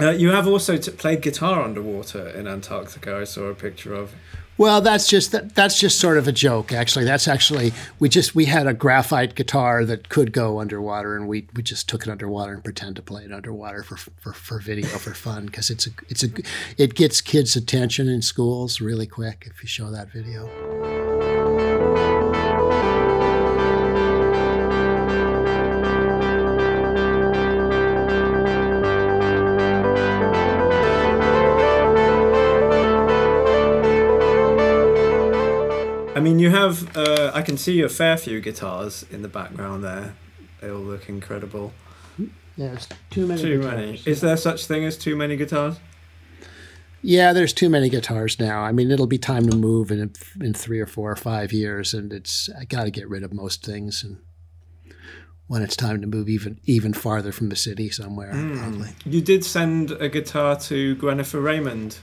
[0.00, 3.16] Uh, you have also t- played guitar underwater in Antarctica.
[3.16, 4.12] I saw a picture of.
[4.56, 6.72] Well, that's just that, that's just sort of a joke.
[6.72, 11.28] Actually, that's actually we just we had a graphite guitar that could go underwater, and
[11.28, 14.58] we, we just took it underwater and pretend to play it underwater for for, for
[14.58, 16.28] video for fun because it's a it's a
[16.76, 20.97] it gets kids' attention in schools really quick if you show that video.
[36.18, 36.96] I mean, you have.
[36.96, 40.16] Uh, I can see a fair few guitars in the background there.
[40.60, 41.72] They all look incredible.
[42.18, 42.26] Yeah,
[42.56, 43.40] there's too many.
[43.40, 43.76] Too guitars.
[43.76, 44.02] many.
[44.04, 45.76] Is there such thing as too many guitars?
[47.02, 48.62] Yeah, there's too many guitars now.
[48.62, 51.94] I mean, it'll be time to move in in three or four or five years,
[51.94, 54.02] and it's I got to get rid of most things.
[54.02, 54.16] And
[55.46, 58.88] when it's time to move even even farther from the city somewhere, probably.
[59.04, 61.98] You did send a guitar to Gwenifer Raymond.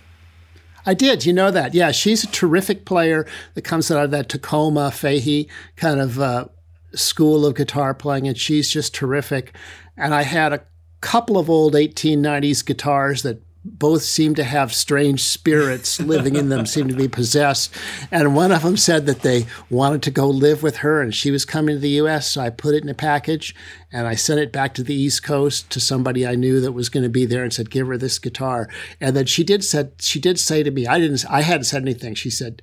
[0.86, 1.26] I did.
[1.26, 1.74] You know that?
[1.74, 6.46] Yeah, she's a terrific player that comes out of that Takoma Fahey kind of uh,
[6.94, 9.56] school of guitar playing, and she's just terrific.
[9.98, 10.64] And I had a
[11.02, 16.66] couple of old 1890s guitars that both seemed to have strange spirits living in them,
[16.66, 17.74] seemed to be possessed.
[18.12, 21.32] And one of them said that they wanted to go live with her, and she
[21.32, 22.32] was coming to the U.S.
[22.32, 23.56] So I put it in a package,
[23.92, 26.90] and I sent it back to the East Coast to somebody I knew that was
[26.90, 28.70] going to be there, and said, "Give her this guitar."
[29.02, 31.82] And then she did said she did say to me, I didn't, I hadn't said
[31.82, 32.14] anything.
[32.14, 32.62] She said,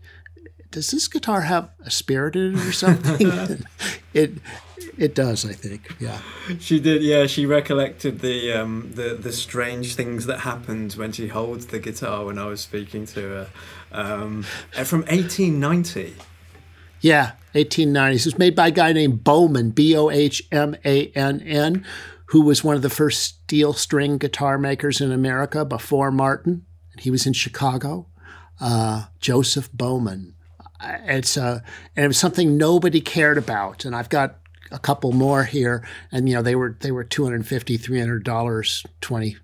[0.71, 3.65] "Does this guitar have a spirit in it or something?"
[4.15, 4.33] it
[4.99, 5.95] it does, I think.
[6.01, 6.21] Yeah.
[6.59, 7.27] She did, yeah.
[7.27, 12.25] She recollected the um, the the strange things that happened when she holds the guitar
[12.25, 13.49] when I was speaking to her
[13.93, 14.43] um,
[14.85, 16.15] from 1890.
[17.01, 18.15] Yeah, 1890s.
[18.15, 21.85] It was made by a guy named Bohmann, B O H M A N N,
[22.27, 26.65] who was one of the first steel string guitar makers in America before Martin.
[26.99, 28.07] He was in Chicago.
[28.61, 30.35] Uh, Joseph Bohmann.
[30.81, 31.61] It's uh,
[31.97, 33.85] and it was something nobody cared about.
[33.85, 34.39] And I've got
[34.73, 39.37] a couple more here, and you know they were they were 250 300 dollars 20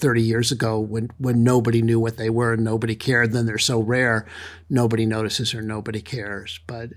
[0.00, 3.32] 30 years ago when when nobody knew what they were and nobody cared.
[3.32, 4.26] Then they're so rare
[4.68, 6.58] nobody notices or nobody cares.
[6.66, 6.90] But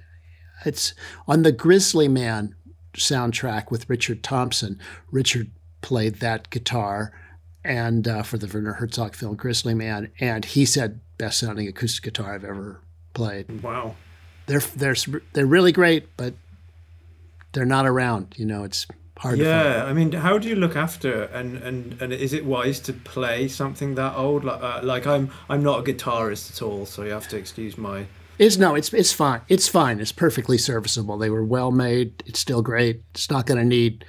[0.66, 0.94] it's
[1.28, 2.56] on the grizzly man
[2.94, 4.80] soundtrack with richard thompson.
[5.12, 7.12] Richard played that guitar
[7.66, 10.12] and uh, for the werner herzog film grizzly man.
[10.20, 12.82] And he said best sounding acoustic guitar i've ever
[13.14, 13.62] played.
[13.62, 13.96] Wow.
[14.46, 14.96] they're they're
[15.34, 16.34] they're really great but
[17.54, 18.86] they're not around you know it's
[19.18, 22.80] hard Yeah, I mean, how do you look after and and and is it wise
[22.82, 24.44] to play something that old?
[24.44, 27.78] Like uh, like I'm I'm not a guitarist at all, so you have to excuse
[27.78, 28.06] my.
[28.40, 29.42] It's no, it's it's fine.
[29.48, 30.00] It's fine.
[30.00, 31.18] It's perfectly serviceable.
[31.18, 32.24] They were well made.
[32.26, 33.04] It's still great.
[33.14, 34.04] It's not going to need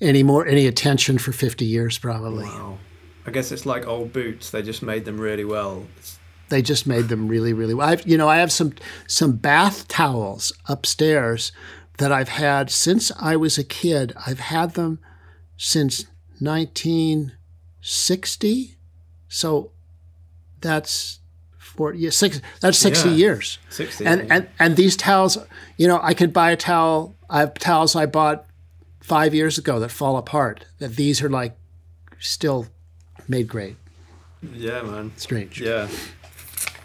[0.00, 2.44] any more any attention for fifty years probably.
[2.44, 2.78] Wow.
[3.26, 4.50] I guess it's like old boots.
[4.50, 5.84] They just made them really well.
[5.96, 6.18] It's,
[6.48, 7.88] They just made them really really well.
[7.88, 8.74] I've, you know, I have some
[9.08, 11.50] some bath towels upstairs
[11.98, 14.12] that I've had since I was a kid.
[14.26, 14.98] I've had them
[15.56, 16.04] since
[16.40, 18.76] 1960.
[19.28, 19.70] So
[20.60, 21.20] that's
[21.58, 23.14] 40 yeah, six that's 60 Yeah.
[23.14, 23.58] years.
[23.68, 24.06] 60.
[24.06, 25.36] and and and these towels
[25.76, 28.46] you know i could buy a towel i have towels i bought
[29.02, 31.54] five years ago that fall apart that these are like
[32.18, 32.66] still
[33.28, 33.76] made great
[34.54, 35.12] yeah, man.
[35.16, 35.88] strange Yeah.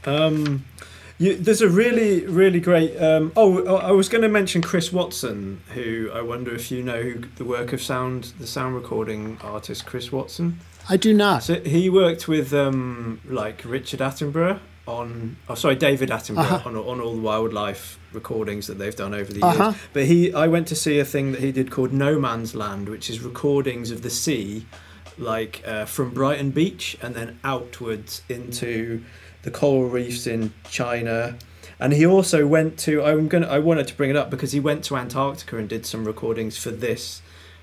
[0.05, 0.65] Um,
[1.21, 2.97] you, there's a really, really great.
[2.97, 6.99] Um, oh, I was going to mention Chris Watson, who I wonder if you know
[6.99, 10.59] who the work of sound, the sound recording artist Chris Watson.
[10.89, 16.09] i do not So he worked with um, like Richard Attenborough on, oh sorry, David
[16.09, 19.59] Attenborough on, on all the wildlife recordings that they've done over the years.
[19.59, 19.73] Uh-huh.
[19.93, 22.89] But he, I went to see a thing that he did called No Man's Land,
[22.89, 24.65] which is recordings of the sea,
[25.19, 29.03] like uh, from Brighton Beach and then outwards into
[29.43, 31.35] the coral reefs in China.
[31.79, 33.03] And he also went to.
[33.03, 33.47] I'm gonna.
[33.47, 36.57] I wanted to bring it up because he went to Antarctica and did some recordings
[36.57, 37.21] for this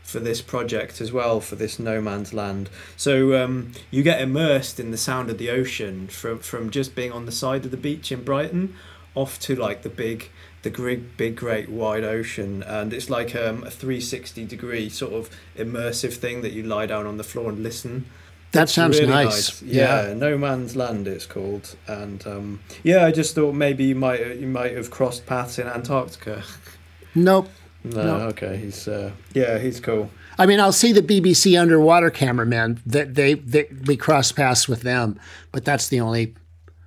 [0.08, 4.80] for this project as well for this no man's land so um, you get immersed
[4.80, 7.76] in the sound of the ocean from from just being on the side of the
[7.76, 8.74] beach in brighton
[9.14, 10.30] off to like the big
[10.62, 15.28] the big big great wide ocean and it's like um, a 360 degree sort of
[15.58, 18.06] immersive thing that you lie down on the floor and listen
[18.52, 21.76] that sounds really nice, Yeah, no man's land it's called.
[21.86, 25.66] And um, yeah i just thought maybe you might you might have crossed paths in
[25.66, 26.42] antarctica.
[27.14, 27.48] Nope.
[27.84, 28.14] No, No.
[28.28, 30.10] okay he's uh, yeah he's cool.
[30.38, 34.82] I mean i'll see the bbc underwater cameraman that they, they we cross paths with
[34.82, 35.18] them
[35.52, 36.34] but that's the only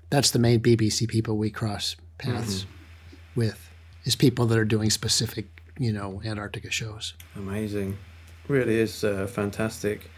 [0.10, 2.66] that's the main bbc people we cross paths
[3.36, 3.70] with
[4.06, 7.14] is people that are doing specific you know antarctica shows.
[7.36, 7.98] Amazing,
[8.48, 10.10] really is uh, fantastic.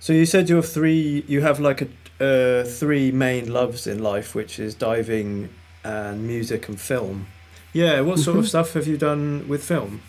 [0.00, 1.24] So you said you have three.
[1.26, 1.88] You have like a
[2.18, 5.48] uh, three main loves in life, which is diving
[5.84, 7.26] and music and film.
[7.72, 10.00] Yeah, what sort of stuff have you done with film?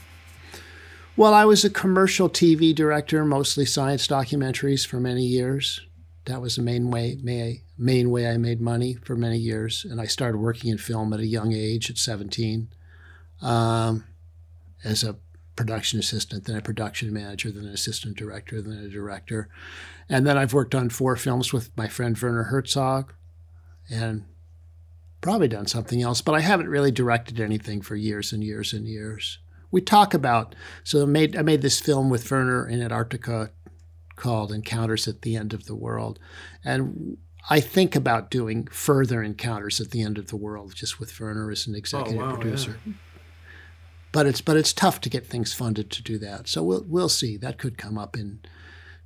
[1.17, 5.81] Well, I was a commercial TV director, mostly science documentaries for many years.
[6.25, 9.85] That was the main way, main, main way I made money for many years.
[9.89, 12.69] And I started working in film at a young age, at 17,
[13.41, 14.05] um,
[14.83, 15.17] as a
[15.57, 19.49] production assistant, then a production manager, then an assistant director, then a director.
[20.07, 23.13] And then I've worked on four films with my friend Werner Herzog
[23.89, 24.23] and
[25.19, 28.87] probably done something else, but I haven't really directed anything for years and years and
[28.87, 29.39] years.
[29.71, 30.55] We talk about
[30.85, 33.51] so I made I made this film with Werner in Antarctica
[34.15, 36.19] called Encounters at the End of the World,
[36.63, 37.17] and
[37.49, 41.51] I think about doing further encounters at the end of the world, just with Werner
[41.51, 42.77] as an oh, executive wow, producer.
[42.85, 42.93] yeah.
[44.17, 46.47] But it's but it's tough to get things funded to do that.
[46.47, 47.37] So we'll we'll see.
[47.37, 48.39] That could come up in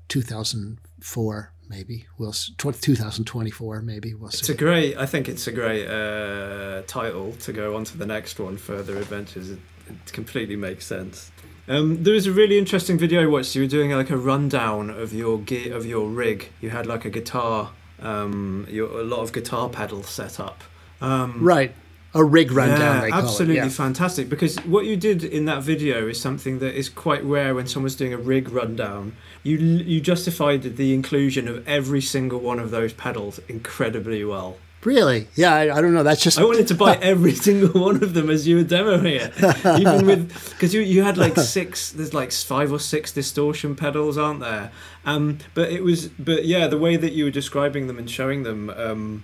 [0.07, 2.05] 2004, maybe.
[2.17, 4.13] We'll 2024, maybe.
[4.13, 4.95] We'll It's a great.
[4.95, 8.55] I think it's a great uh, title to go on to the next one.
[8.55, 9.49] Further adventures.
[9.49, 9.59] It,
[9.89, 11.29] it completely makes sense.
[11.67, 13.53] Um, there was a really interesting video I watched.
[13.53, 16.53] You were doing like a rundown of your gear of your rig.
[16.61, 20.63] You had like a guitar, um, your, a lot of guitar pedals set up.
[21.01, 21.75] Um, right.
[22.13, 23.07] A rig rundown.
[23.07, 23.63] yeah, absolutely it.
[23.63, 23.69] Yeah.
[23.69, 24.27] fantastic.
[24.27, 27.95] Because what you did in that video is something that is quite rare when someone's
[27.95, 29.15] doing a rig rundown.
[29.43, 34.57] You you justified the inclusion of every single one of those pedals incredibly well.
[34.83, 35.27] Really?
[35.35, 35.53] Yeah.
[35.53, 36.03] I, I don't know.
[36.03, 39.19] That's just I wanted to buy every single one of them as you were demoing
[39.19, 41.91] it, even with because you you had like six.
[41.91, 44.71] There's like five or six distortion pedals, aren't there?
[45.05, 48.43] Um, but it was, but yeah, the way that you were describing them and showing
[48.43, 49.23] them, um,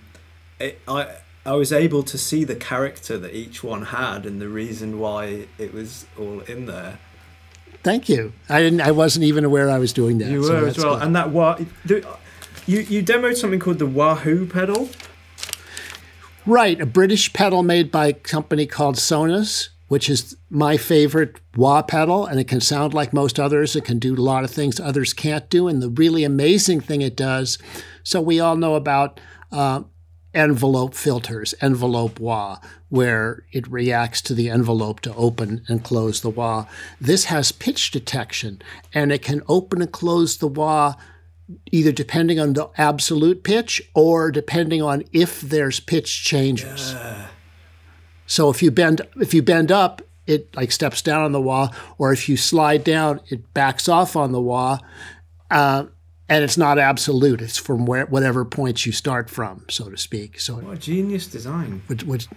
[0.58, 1.16] it, I
[1.48, 5.46] I was able to see the character that each one had and the reason why
[5.56, 6.98] it was all in there.
[7.82, 8.34] Thank you.
[8.50, 8.82] I didn't.
[8.82, 10.30] I wasn't even aware I was doing that.
[10.30, 11.04] You so were as well, good.
[11.04, 12.06] and that wa- the,
[12.66, 14.90] you you demoed something called the Wahoo pedal.
[16.44, 21.80] Right, a British pedal made by a company called Sonuus, which is my favorite wah
[21.80, 23.74] pedal, and it can sound like most others.
[23.74, 27.00] It can do a lot of things others can't do, and the really amazing thing
[27.00, 27.56] it does.
[28.02, 29.18] So we all know about
[29.50, 29.82] uh,
[30.34, 32.58] envelope filters, envelope wah,
[32.88, 36.66] where it reacts to the envelope to open and close the wah.
[37.00, 38.62] This has pitch detection,
[38.92, 40.94] and it can open and close the wah
[41.72, 46.94] either depending on the absolute pitch or depending on if there's pitch changes.
[48.26, 51.70] So if you bend if you bend up, it like steps down on the wah,
[51.96, 54.78] or if you slide down, it backs off on the wah.
[55.50, 55.86] Uh,
[56.28, 60.40] and it's not absolute; it's from where whatever points you start from, so to speak.
[60.40, 61.82] So, What a genius design!
[61.86, 62.28] which, which,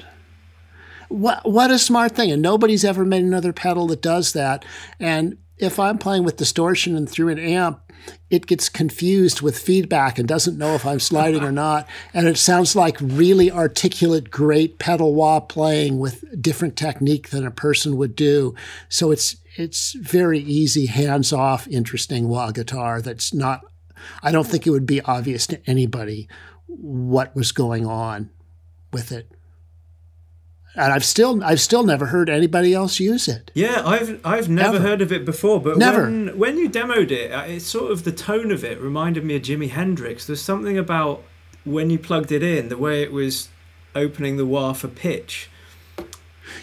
[1.10, 2.32] what what a smart thing!
[2.32, 4.66] And nobody's ever made another pedal that does that.
[5.00, 7.82] And if I'm playing with distortion and through an amp,
[8.32, 11.88] it gets confused with feedback and doesn't know if I'm sliding or not.
[12.14, 17.52] And it sounds like really articulate, great pedal wah playing with different technique than a
[17.52, 18.56] person would do.
[18.89, 23.02] So it's it's very easy, hands off, interesting wah guitar.
[23.02, 23.62] That's not.
[24.24, 26.28] I don't think it would be obvious to anybody
[26.68, 28.30] what was going on
[28.93, 29.30] with it.
[30.74, 33.52] And I've still I've still never heard anybody else use it.
[33.54, 34.88] Yeah, I've I've never Never.
[34.88, 36.04] heard of it before, but Never.
[36.04, 39.36] when when you demoed it, uh, it's sort of the tone of it reminded me
[39.36, 40.26] of Jimi Hendrix.
[40.26, 41.24] There's something about
[41.66, 43.49] when you plugged it in, the way it was
[43.95, 45.49] opening the wah for pitch.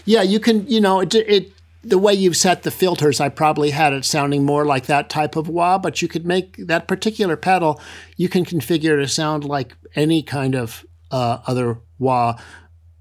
[0.06, 1.52] Yeah, you can, you know, it, it
[1.88, 5.36] the way you've set the filters, I probably had it sounding more like that type
[5.36, 7.80] of wah, but you could make that particular pedal,
[8.16, 12.38] you can configure to sound like any kind of uh, other wah.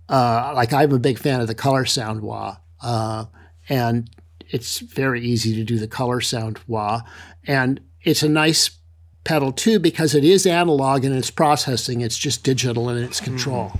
[0.09, 3.25] Uh, like I'm a big fan of the Colorsound wah, uh,
[3.67, 4.09] and
[4.49, 7.01] it's very easy to do the Colorsound wah,
[7.45, 8.71] and it's a nice
[9.25, 11.99] pedal too because it is analog in its processing.
[11.99, 13.73] It's just digital in its control.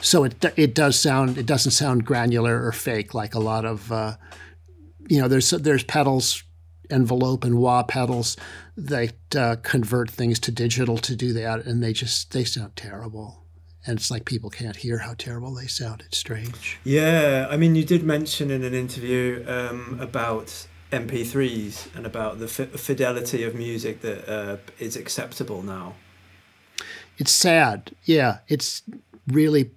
[0.00, 3.90] So it it does sound it doesn't sound granular or fake like a lot of
[3.90, 4.16] uh,
[5.08, 6.42] you know there's there's pedals
[6.90, 8.36] envelope and wah pedals
[8.76, 13.40] that uh, convert things to digital to do that and they just they sound terrible.
[13.86, 16.02] And it's like people can't hear how terrible they sound.
[16.06, 16.78] It's strange.
[16.84, 22.48] Yeah, I mean, you did mention in an interview um, about MP3s and about the
[22.48, 25.94] fi- fidelity of music that uh, is acceptable now.
[27.18, 27.92] it's sad.
[28.04, 28.82] Yeah it's
[29.26, 29.70] really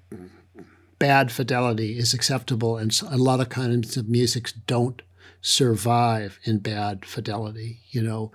[1.00, 5.02] bad fidelity is acceptable and a lot of kinds of music don't
[5.42, 8.32] survive in bad fidelity you know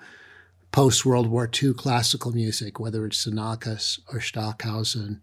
[0.73, 5.21] post World War II classical music, whether it's Xenakis or Stockhausen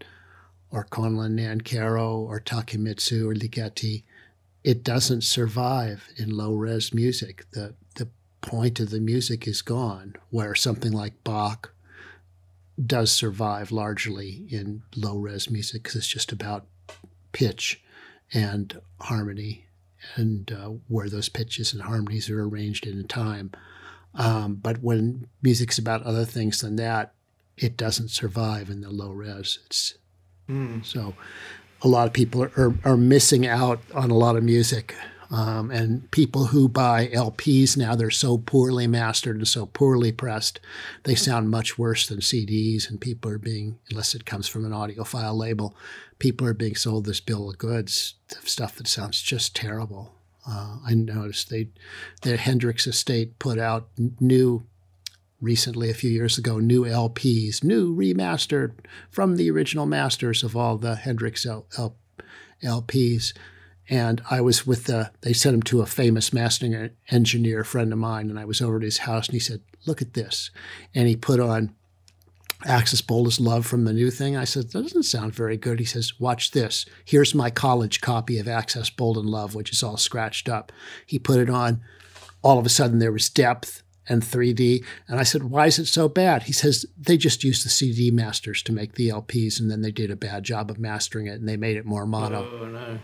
[0.72, 4.04] or Conlon Nancarrow or Takemitsu or Ligeti,
[4.64, 7.46] it doesn't survive in low res music.
[7.52, 8.10] The the
[8.42, 11.74] point of the music is gone, where something like Bach
[12.86, 16.66] does survive largely in low res music because it's just about
[17.32, 17.82] pitch
[18.34, 19.66] and harmony
[20.16, 23.52] and uh, where those pitches and harmonies are arranged in time.
[24.16, 27.14] Um, but when music's about other things than that,
[27.58, 29.60] it doesn't survive in the low res.
[29.66, 29.96] It's
[30.84, 31.14] so
[31.82, 34.96] a lot of people are, are, are missing out on a lot of music
[35.32, 40.60] Um, and people who buy LPs now, they're so poorly mastered and so poorly pressed,
[41.04, 42.90] they sound much worse than CDs.
[42.90, 45.76] And people are being, unless it comes from an audiophile label,
[46.18, 50.16] people are being sold this bill of goods of stuff that sounds just terrible.
[50.48, 51.70] Uh, I noticed they,
[52.24, 54.64] the Hendrix estate put out new
[55.42, 58.74] recently, a few years ago, new LPs, new remastered
[59.10, 61.96] from the original masters of all the Hendrix L- L-
[62.64, 63.34] LPs.
[63.90, 68.00] And I was with the, they sent him to a famous mastering engineer friend of
[68.00, 70.52] mine, and I was over at his house, and he said, Look at this.
[70.94, 71.74] And he put on
[72.66, 74.36] Axis Bold Love from the new thing.
[74.36, 75.80] I said, That doesn't sound very good.
[75.80, 76.86] He says, Watch this.
[77.06, 80.72] Here's my college copy of Axis Bold as Love, which is all scratched up.
[81.06, 81.82] He put it on.
[82.42, 84.84] All of a sudden, there was depth and 3D.
[85.08, 86.44] And I said, Why is it so bad?
[86.44, 89.92] He says, They just used the CD masters to make the LPs, and then they
[89.92, 92.48] did a bad job of mastering it, and they made it more mono.
[92.62, 93.00] Oh no.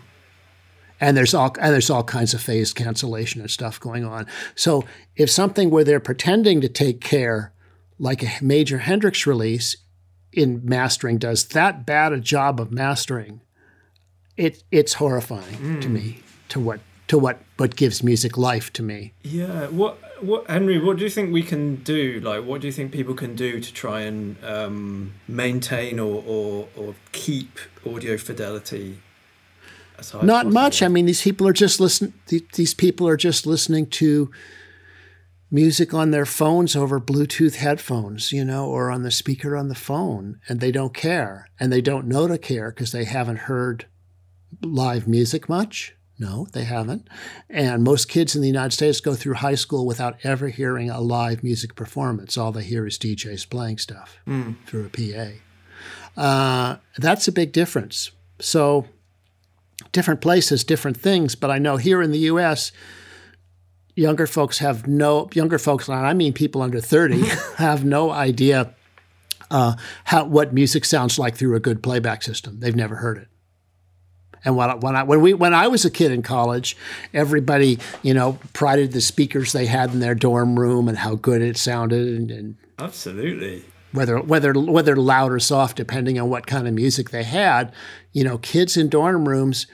[1.00, 4.28] And there's all and there's all kinds of phase cancellation and stuff going on.
[4.56, 4.86] So
[5.16, 7.54] if something where they're pretending to take care,
[8.00, 9.78] like a major Hendrix release
[10.32, 13.42] in mastering, does that bad a job of mastering,
[14.38, 15.82] it it's horrifying mm.
[15.82, 16.20] to me
[16.50, 19.14] to what to what what gives music life to me.
[19.24, 19.68] Yeah.
[19.68, 20.80] What what Henry?
[20.80, 22.20] What do you think we can do?
[22.22, 26.68] Like, what do you think people can do to try and um, maintain or, or
[26.76, 29.00] or keep audio fidelity
[30.22, 30.82] not much.
[30.82, 32.14] I mean, these people are just listen.
[32.28, 34.32] These people are just listening to
[35.52, 39.76] music on their phones over Bluetooth headphones, you know, or on the speaker on the
[39.76, 43.86] phone, and they don't care, and they don't know to care because they haven't heard
[44.62, 45.96] live music much.
[46.18, 47.10] No, they haven't.
[47.50, 51.02] And most kids in the United States go through high school without ever hearing a
[51.02, 52.38] live music performance.
[52.38, 54.56] All they hear is DJs playing stuff mm.
[54.66, 55.36] through a
[56.16, 56.22] PA.
[56.22, 58.12] Uh, that's a big difference.
[58.40, 58.86] So
[59.92, 61.36] different places, different things.
[61.36, 62.72] But I know here in the U.S.,
[63.96, 67.26] younger folks have no younger folks, and I mean people under thirty,
[67.58, 68.74] have no idea
[69.52, 69.76] uh,
[70.06, 72.60] how what music sounds like through a good playback system.
[72.60, 73.28] They've never heard it.
[74.44, 76.78] And when I, when I when we when I was a kid in college,
[77.14, 81.42] everybody you know prided the speakers they had in their dorm room and how good
[81.42, 82.08] it sounded.
[82.08, 83.66] And, and absolutely,
[83.96, 87.74] whether whether whether loud or soft, depending on what kind of music they had.
[88.12, 89.68] You know, kids in dorm rooms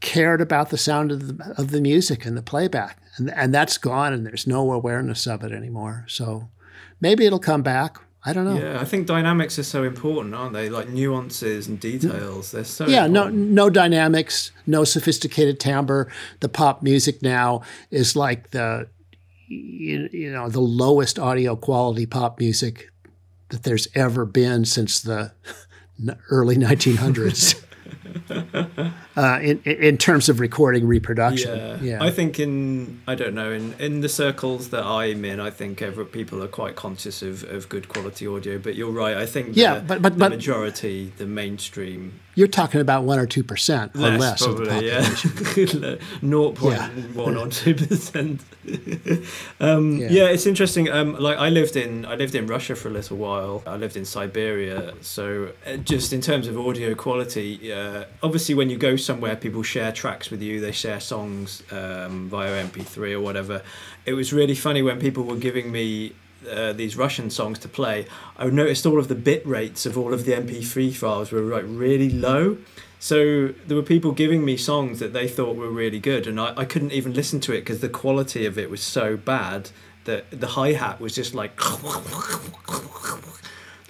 [0.00, 3.78] cared about the sound of the, of the music and the playback, and and that's
[3.78, 6.04] gone, and there's no awareness of it anymore.
[6.08, 6.50] So
[7.00, 7.98] maybe it'll come back.
[8.24, 8.56] I don't know.
[8.56, 10.68] Yeah, I think dynamics are so important, aren't they?
[10.68, 12.52] Like nuances and details.
[12.52, 13.06] They're so yeah.
[13.06, 13.36] Important.
[13.36, 16.10] No, no dynamics, no sophisticated timbre.
[16.38, 18.88] The pop music now is like the
[19.48, 22.91] you, you know the lowest audio quality pop music
[23.52, 25.32] that there's ever been since the
[26.30, 27.62] early 1900s.
[29.16, 31.56] uh, in in terms of recording reproduction.
[31.56, 31.78] Yeah.
[31.80, 32.02] yeah.
[32.02, 35.82] I think in I don't know in, in the circles that I'm in, I think
[35.82, 38.58] every, people are quite conscious of, of good quality audio.
[38.58, 39.16] But you're right.
[39.16, 42.20] I think yeah, the, but but the but, majority, the mainstream.
[42.34, 45.82] You're talking about one or two percent or less, less probably, of the population.
[45.82, 45.96] Yeah.
[46.20, 48.42] Zero point one or two percent.
[49.60, 50.08] Um, yeah.
[50.08, 50.24] yeah.
[50.24, 50.88] it's interesting.
[50.88, 53.62] Um, like I lived in I lived in Russia for a little while.
[53.66, 58.70] I lived in Siberia, so uh, just in terms of audio quality, uh, obviously when
[58.70, 60.60] you go somewhere, people share tracks with you.
[60.60, 63.62] They share songs um, via MP3 or whatever.
[64.06, 66.14] It was really funny when people were giving me
[66.50, 68.06] uh, these Russian songs to play.
[68.36, 71.64] I noticed all of the bit rates of all of the MP3 files were like
[71.66, 72.58] really low.
[72.98, 76.54] So there were people giving me songs that they thought were really good, and I,
[76.56, 79.70] I couldn't even listen to it because the quality of it was so bad
[80.04, 81.56] that the hi hat was just like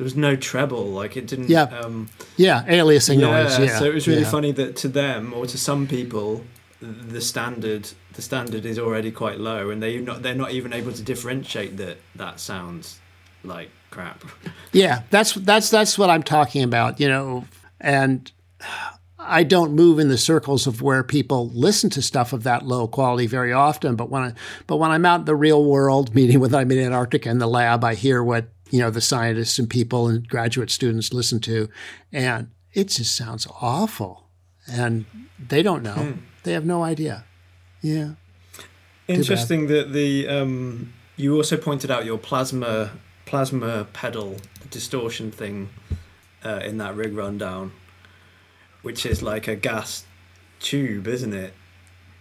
[0.02, 3.84] there was no treble like it didn't yeah um, yeah aliasing yeah, noise yeah so
[3.84, 4.30] it was really yeah.
[4.30, 6.44] funny that to them or to some people
[6.80, 10.92] the standard the standard is already quite low and they not they're not even able
[10.92, 12.98] to differentiate that that sounds
[13.44, 14.24] like crap
[14.72, 17.44] yeah that's that's that's what i'm talking about you know
[17.80, 18.32] and
[19.24, 22.88] I don't move in the circles of where people listen to stuff of that low
[22.88, 23.94] quality very often.
[23.94, 24.32] But when I,
[24.66, 27.46] but when I'm out in the real world, meeting with I'm in Antarctica in the
[27.46, 31.68] lab, I hear what you know the scientists and people and graduate students listen to,
[32.10, 34.28] and it just sounds awful,
[34.66, 35.04] and
[35.38, 35.92] they don't know.
[35.92, 36.20] Hmm.
[36.42, 37.24] They have no idea.
[37.82, 38.14] Yeah.
[39.06, 42.92] Interesting that the um, you also pointed out your plasma
[43.26, 44.36] plasma pedal
[44.70, 45.68] distortion thing
[46.42, 47.72] uh, in that rig rundown,
[48.80, 50.06] which is like a gas
[50.60, 51.52] tube, isn't it?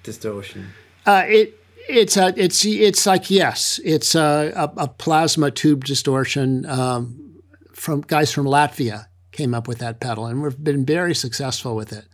[0.04, 0.74] Distortion.
[1.06, 6.66] Uh, it it's a, it's it's like yes, it's a, a, a plasma tube distortion
[6.66, 7.42] um,
[7.74, 11.92] from guys from Latvia came up with that pedal, and we've been very successful with
[11.94, 12.06] it.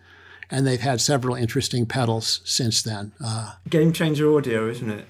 [0.49, 3.11] and they've had several interesting pedals since then.
[3.23, 5.05] Uh, Game Changer Audio, isn't it?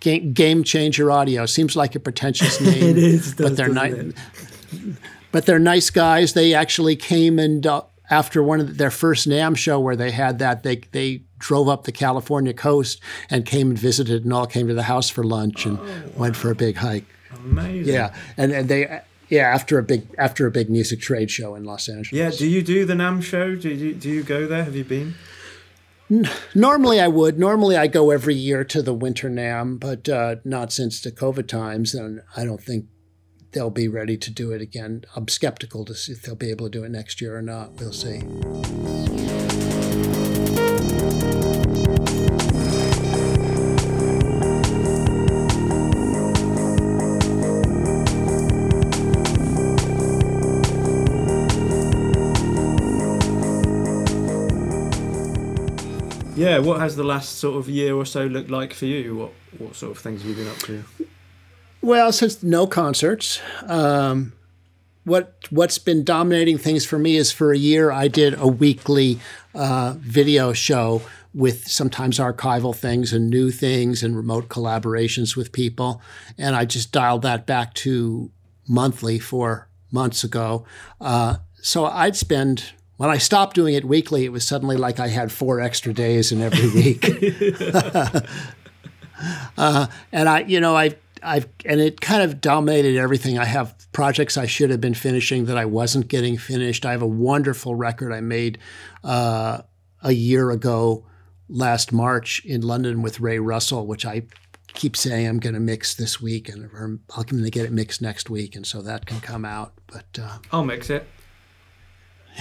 [0.00, 4.12] Game, Game Changer Audio seems like a pretentious name, it is, but they're nice.
[5.32, 6.34] But they're nice guys.
[6.34, 10.38] They actually came and uh, after one of their first NAMM show where they had
[10.38, 13.00] that, they they drove up the California coast
[13.30, 16.36] and came and visited, and all came to the house for lunch and oh, went
[16.36, 17.04] for a big hike.
[17.34, 17.92] Amazing.
[17.92, 21.64] Yeah, and and they yeah after a big after a big music trade show in
[21.64, 22.12] Los Angeles.
[22.12, 22.30] Yeah.
[22.30, 23.54] Do you do the NAMM show?
[23.54, 24.64] Do you do you go there?
[24.64, 25.14] Have you been?
[26.54, 27.38] Normally I would.
[27.38, 31.48] Normally I go every year to the Winter NAMM, but uh, not since the COVID
[31.48, 32.86] times, and I don't think
[33.54, 35.04] they'll be ready to do it again.
[35.14, 37.72] I'm skeptical to see if they'll be able to do it next year or not.
[37.74, 38.22] We'll see.
[56.36, 59.14] Yeah, what has the last sort of year or so looked like for you?
[59.14, 60.84] What what sort of things have you been up to?
[61.84, 64.32] Well, since no concerts, um,
[65.04, 69.20] what what's been dominating things for me is for a year I did a weekly
[69.54, 71.02] uh, video show
[71.34, 76.00] with sometimes archival things and new things and remote collaborations with people,
[76.38, 78.30] and I just dialed that back to
[78.66, 80.64] monthly four months ago.
[81.02, 85.08] Uh, so I'd spend when I stopped doing it weekly, it was suddenly like I
[85.08, 87.04] had four extra days in every week.
[89.58, 90.94] uh, and I, you know, I,
[91.24, 93.38] I've, and it kind of dominated everything.
[93.38, 96.84] I have projects I should have been finishing that I wasn't getting finished.
[96.84, 98.58] I have a wonderful record I made
[99.02, 99.62] uh,
[100.02, 101.06] a year ago,
[101.48, 104.22] last March in London with Ray Russell, which I
[104.74, 108.02] keep saying I'm going to mix this week, and I'm going to get it mixed
[108.02, 109.72] next week, and so that can come out.
[109.86, 111.06] But uh, I'll mix it.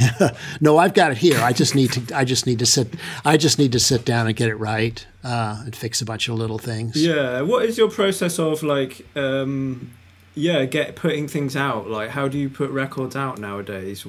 [0.61, 1.39] no, I've got it here.
[1.39, 2.15] I just need to.
[2.15, 2.95] I just need to sit.
[3.23, 6.27] I just need to sit down and get it right uh, and fix a bunch
[6.27, 6.95] of little things.
[6.95, 7.41] Yeah.
[7.41, 9.05] What is your process of like?
[9.15, 9.91] Um,
[10.35, 11.87] yeah, get putting things out.
[11.87, 14.05] Like, how do you put records out nowadays?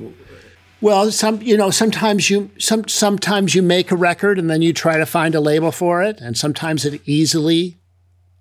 [0.81, 4.73] Well, some you know, sometimes you some sometimes you make a record and then you
[4.73, 7.79] try to find a label for it, and sometimes it easily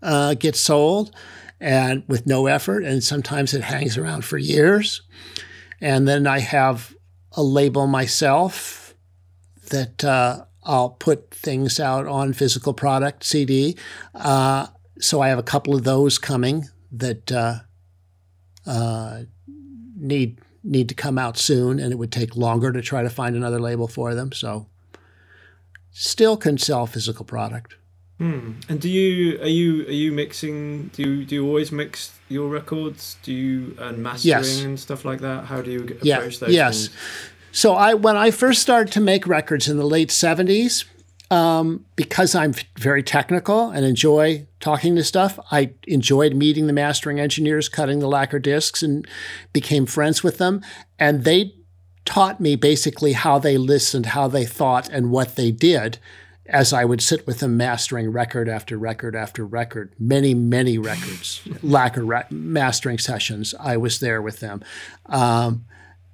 [0.02, 1.14] uh, gets sold
[1.60, 5.02] and with no effort, and sometimes it hangs around for years.
[5.80, 6.94] And then I have
[7.34, 8.94] a label myself
[9.70, 13.78] that uh, I'll put things out on physical product CD.
[14.14, 14.68] Uh,
[15.00, 17.60] so I have a couple of those coming that uh,
[18.66, 19.22] uh,
[19.98, 23.36] need need to come out soon, and it would take longer to try to find
[23.36, 24.32] another label for them.
[24.32, 24.68] So
[25.92, 27.76] still can sell physical product.
[28.20, 28.52] Hmm.
[28.70, 30.88] And do you are you are you mixing?
[30.90, 33.18] Do you do you always mix your records?
[33.24, 34.62] Do you and mastering yes.
[34.62, 35.46] and stuff like that?
[35.46, 36.20] How do you approach yeah.
[36.20, 36.42] those?
[36.50, 36.88] Yes.
[36.88, 36.98] Things?
[37.52, 40.86] So I when I first started to make records in the late seventies,
[41.32, 47.20] um, because I'm very technical and enjoy talking to stuff, I enjoyed meeting the mastering
[47.20, 49.08] engineers, cutting the lacquer discs, and
[49.54, 50.62] became friends with them.
[51.00, 51.56] And they
[52.06, 55.98] taught me basically how they listened, how they thought, and what they did
[56.46, 61.42] as I would sit with them mastering record after record after record, many, many records,
[61.62, 63.56] lacquer ra- mastering sessions.
[63.60, 64.64] I was there with them.
[65.06, 65.66] Um,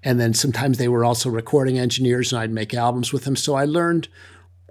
[0.03, 3.35] and then sometimes they were also recording engineers, and I'd make albums with them.
[3.35, 4.07] So I learned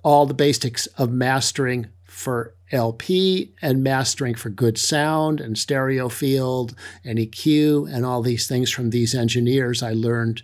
[0.02, 6.74] all the basics of mastering for LP and mastering for good sound and stereo field
[7.04, 9.82] and EQ and all these things from these engineers.
[9.82, 10.42] I learned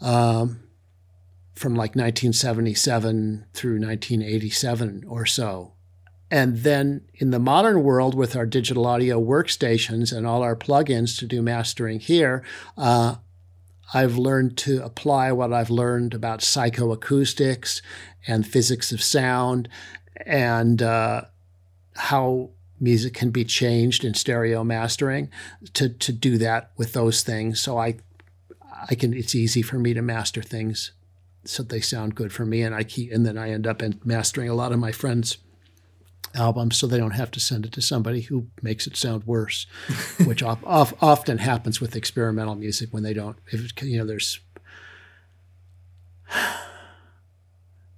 [0.00, 0.60] um,
[1.56, 5.72] from like 1977 through 1987 or so.
[6.30, 11.18] And then in the modern world, with our digital audio workstations and all our plugins
[11.18, 12.44] to do mastering here,
[12.76, 13.16] uh,
[13.94, 17.80] I've learned to apply what I've learned about psychoacoustics
[18.26, 19.68] and physics of sound
[20.26, 21.22] and uh,
[21.94, 22.50] how
[22.80, 25.30] music can be changed in stereo mastering
[25.74, 27.60] to, to do that with those things.
[27.60, 27.96] So I,
[28.90, 30.90] I can, it's easy for me to master things
[31.48, 34.00] so they sound good for me and I keep and then I end up in
[34.04, 35.38] mastering a lot of my friends
[36.34, 39.66] albums so they don't have to send it to somebody who makes it sound worse
[40.26, 44.40] which of, of, often happens with experimental music when they don't if you know there's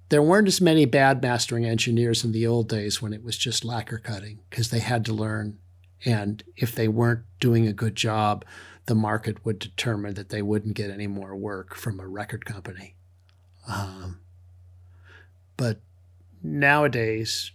[0.09, 3.65] there weren't as many bad mastering engineers in the old days when it was just
[3.65, 5.57] lacquer cutting because they had to learn
[6.05, 8.45] and if they weren't doing a good job
[8.85, 12.95] the market would determine that they wouldn't get any more work from a record company
[13.69, 14.19] um,
[15.57, 15.79] but
[16.43, 17.51] nowadays,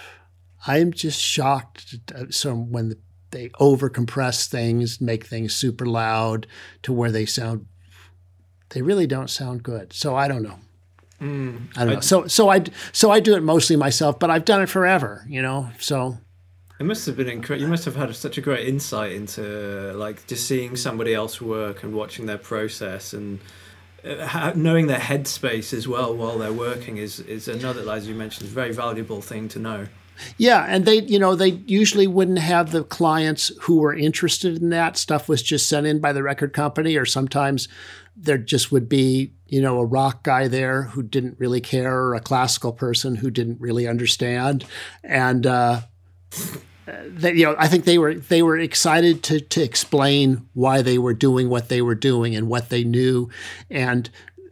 [0.66, 1.96] I'm just shocked.
[2.30, 2.94] So when
[3.30, 6.46] they overcompress things, make things super loud
[6.82, 7.66] to where they sound
[8.70, 9.92] they really don't sound good.
[9.92, 10.58] So I don't know.
[11.20, 12.00] Mm, I don't know.
[12.00, 15.24] So so I so I do it mostly myself, but I've done it forever.
[15.28, 15.70] You know.
[15.78, 16.18] So
[16.80, 17.64] it must have been incredible.
[17.64, 21.82] You must have had such a great insight into like just seeing somebody else work
[21.82, 23.40] and watching their process and
[24.54, 28.72] knowing their headspace as well while they're working is is another, as you mentioned, very
[28.72, 29.86] valuable thing to know.
[30.36, 34.70] Yeah, and they, you know, they usually wouldn't have the clients who were interested in
[34.70, 37.68] that stuff was just sent in by the record company, or sometimes
[38.16, 42.14] there just would be, you know, a rock guy there who didn't really care, or
[42.14, 44.64] a classical person who didn't really understand,
[45.02, 45.80] and uh,
[46.86, 50.98] they, you know, I think they were they were excited to to explain why they
[50.98, 53.28] were doing what they were doing and what they knew,
[53.70, 54.10] and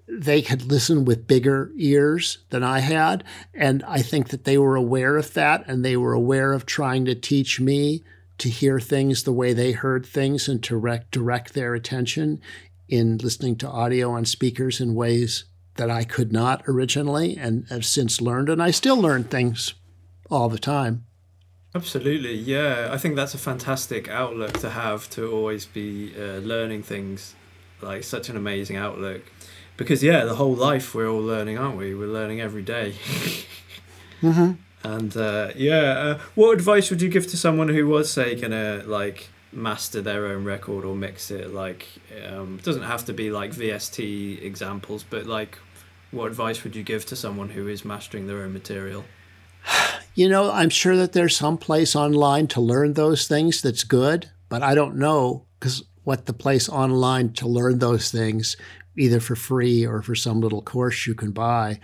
[0.08, 3.24] they had listened with bigger ears than I had.
[3.54, 7.04] And I think that they were aware of that and they were aware of trying
[7.04, 8.02] to teach me
[8.38, 12.40] to hear things the way they heard things and to direct, direct their attention
[12.88, 15.44] in listening to audio on speakers in ways
[15.76, 18.48] that I could not originally and have since learned.
[18.48, 19.74] And I still learn things
[20.28, 21.04] all the time.
[21.74, 22.88] Absolutely, yeah.
[22.90, 27.34] I think that's a fantastic outlook to have to always be uh, learning things,
[27.80, 29.22] like such an amazing outlook
[29.80, 31.94] because yeah, the whole life we're all learning, aren't we?
[31.94, 32.92] We're learning every day.
[34.20, 34.52] mm-hmm.
[34.84, 38.82] And uh, yeah, uh, what advice would you give to someone who was say gonna
[38.84, 41.54] like master their own record or mix it?
[41.54, 41.88] Like,
[42.28, 45.56] um, doesn't have to be like VST examples, but like,
[46.10, 49.06] what advice would you give to someone who is mastering their own material?
[50.20, 54.28] You know, I'm sure that there's some place online to learn those things that's good,
[54.50, 58.58] but I don't know because what the place online to learn those things
[58.98, 61.80] either for free or for some little course you can buy.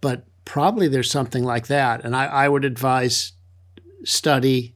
[0.00, 2.04] But probably there's something like that.
[2.04, 3.34] And I, I would advise
[4.02, 4.74] study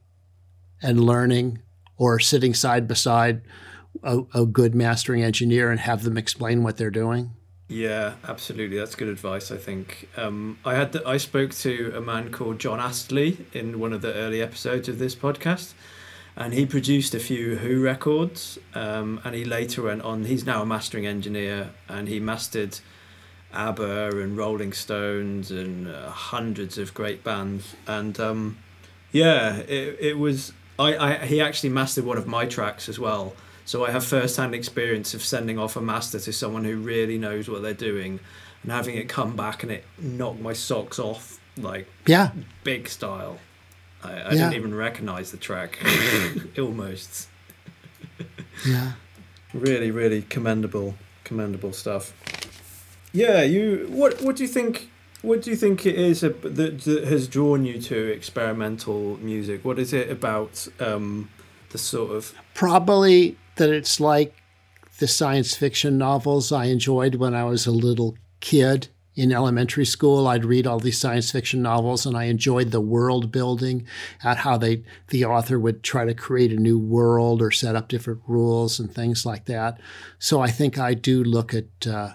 [0.81, 1.61] and learning
[1.97, 3.41] or sitting side by side
[4.03, 7.33] a, a, good mastering engineer and have them explain what they're doing.
[7.71, 8.77] Yeah, absolutely.
[8.77, 9.49] That's good advice.
[9.49, 13.79] I think um, I had the, I spoke to a man called John Astley in
[13.79, 15.71] one of the early episodes of this podcast,
[16.35, 18.59] and he produced a few Who records.
[18.73, 20.25] Um, and he later went on.
[20.25, 22.79] He's now a mastering engineer, and he mastered
[23.53, 27.73] ABBA and Rolling Stones and uh, hundreds of great bands.
[27.87, 28.57] And um,
[29.13, 30.51] yeah, it it was.
[30.77, 33.31] I, I he actually mastered one of my tracks as well.
[33.65, 37.49] So I have first-hand experience of sending off a master to someone who really knows
[37.49, 38.19] what they're doing,
[38.63, 42.31] and having it come back and it knocked my socks off like yeah
[42.63, 43.37] big style.
[44.03, 44.29] I, I yeah.
[44.31, 45.79] didn't even recognize the track
[46.57, 47.27] almost.
[48.65, 48.93] yeah.
[49.53, 52.13] Really, really commendable, commendable stuff.
[53.11, 53.87] Yeah, you.
[53.89, 54.89] What What do you think?
[55.21, 59.63] What do you think it is that, that has drawn you to experimental music?
[59.63, 61.29] What is it about um,
[61.69, 64.35] the sort of probably that it's like
[64.99, 70.27] the science fiction novels I enjoyed when I was a little kid in elementary school,
[70.27, 73.85] I'd read all these science fiction novels, and I enjoyed the world building,
[74.23, 77.89] at how they the author would try to create a new world or set up
[77.89, 79.79] different rules and things like that.
[80.17, 82.13] So I think I do look at uh,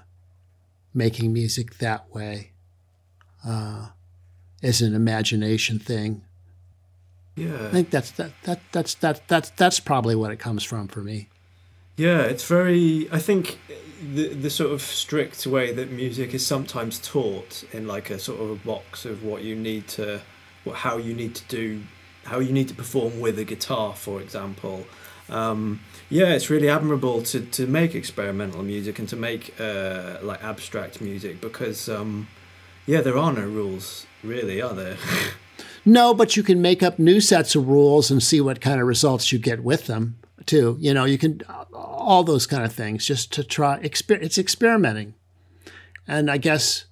[0.95, 2.53] making music that way,
[3.47, 3.89] uh,
[4.62, 6.26] as an imagination thing.
[7.37, 10.89] Yeah, I think that's that that that's that that's that's probably what it comes from
[10.89, 11.28] for me.
[11.97, 13.09] Yeah, it's very.
[13.12, 13.59] I think
[14.03, 18.41] the the sort of strict way that music is sometimes taught in like a sort
[18.41, 20.20] of a box of what you need to,
[20.64, 21.82] what how you need to do,
[22.24, 24.87] how you need to perform with a guitar, for example.
[25.28, 30.43] Um, yeah, it's really admirable to, to make experimental music and to make uh, like
[30.43, 32.28] abstract music because um,
[32.87, 34.97] yeah, there are no rules really, are there?
[35.87, 38.89] no, but you can make up new sets of rules and see what kind of
[38.89, 40.76] results you get with them too.
[40.80, 43.78] You know, you can all those kind of things just to try.
[43.80, 45.14] Exper- it's experimenting,
[46.07, 46.87] and I guess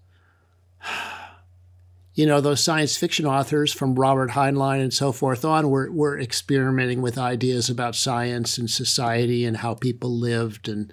[2.14, 6.18] you know those science fiction authors from Robert Heinlein and so forth on were were
[6.18, 10.92] experimenting with ideas about science and society and how people lived and.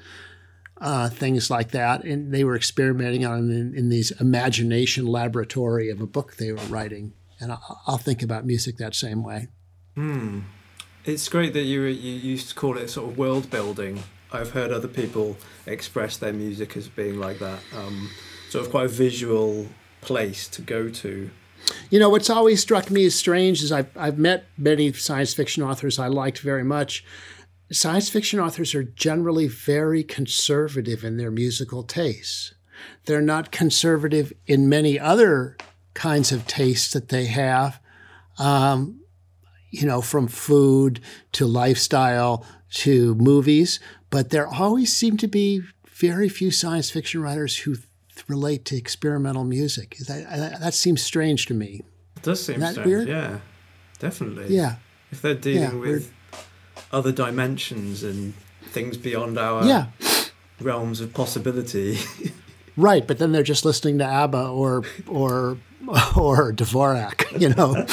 [0.84, 6.02] Uh, things like that, and they were experimenting on in, in these imagination laboratory of
[6.02, 9.48] a book they were writing, and I'll, I'll think about music that same way.
[9.96, 10.42] Hmm.
[11.04, 14.04] It's great that you you used to call it sort of world building.
[14.32, 15.36] I've heard other people
[15.66, 18.10] express their music as being like that, um,
[18.50, 19.68] sort of quite a visual
[20.00, 21.30] place to go to.
[21.90, 25.64] You know, what's always struck me as strange is I've, I've met many science fiction
[25.64, 27.04] authors I liked very much.
[27.72, 32.54] Science fiction authors are generally very conservative in their musical tastes.
[33.06, 35.58] They're not conservative in many other
[35.94, 37.80] kinds of tastes that they have.
[38.38, 39.02] Um,
[39.70, 41.00] you know, from food
[41.32, 43.80] to lifestyle to movies,
[44.10, 47.76] but there always seem to be very few science fiction writers who
[48.28, 49.96] relate to experimental music.
[50.08, 51.84] That, that seems strange to me.
[52.18, 52.86] It does seem strange.
[52.86, 53.08] weird?
[53.08, 53.40] Yeah,
[54.00, 54.54] definitely.
[54.54, 54.76] Yeah.
[55.12, 56.14] If they're dealing Yeah, with
[56.92, 58.34] other dimensions and
[58.72, 59.86] things beyond our Yeah.
[60.60, 61.98] realms of possibility.
[62.78, 65.58] Right, but then they're just listening to ABBA or or
[66.16, 67.86] or Dvorak, you know.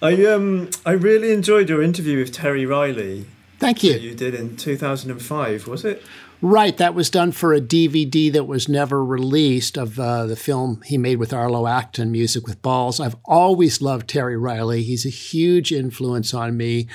[0.02, 3.26] I um I really enjoyed your interview with Terry Riley
[3.64, 3.94] Thank you.
[3.94, 6.02] you did in 2005, was it?
[6.42, 10.82] Right, that was done for a DVD that was never released of uh, the film
[10.84, 13.00] he made with Arlo Acton, Music with Balls.
[13.00, 14.82] I've always loved Terry Riley.
[14.82, 16.88] He's a huge influence on me.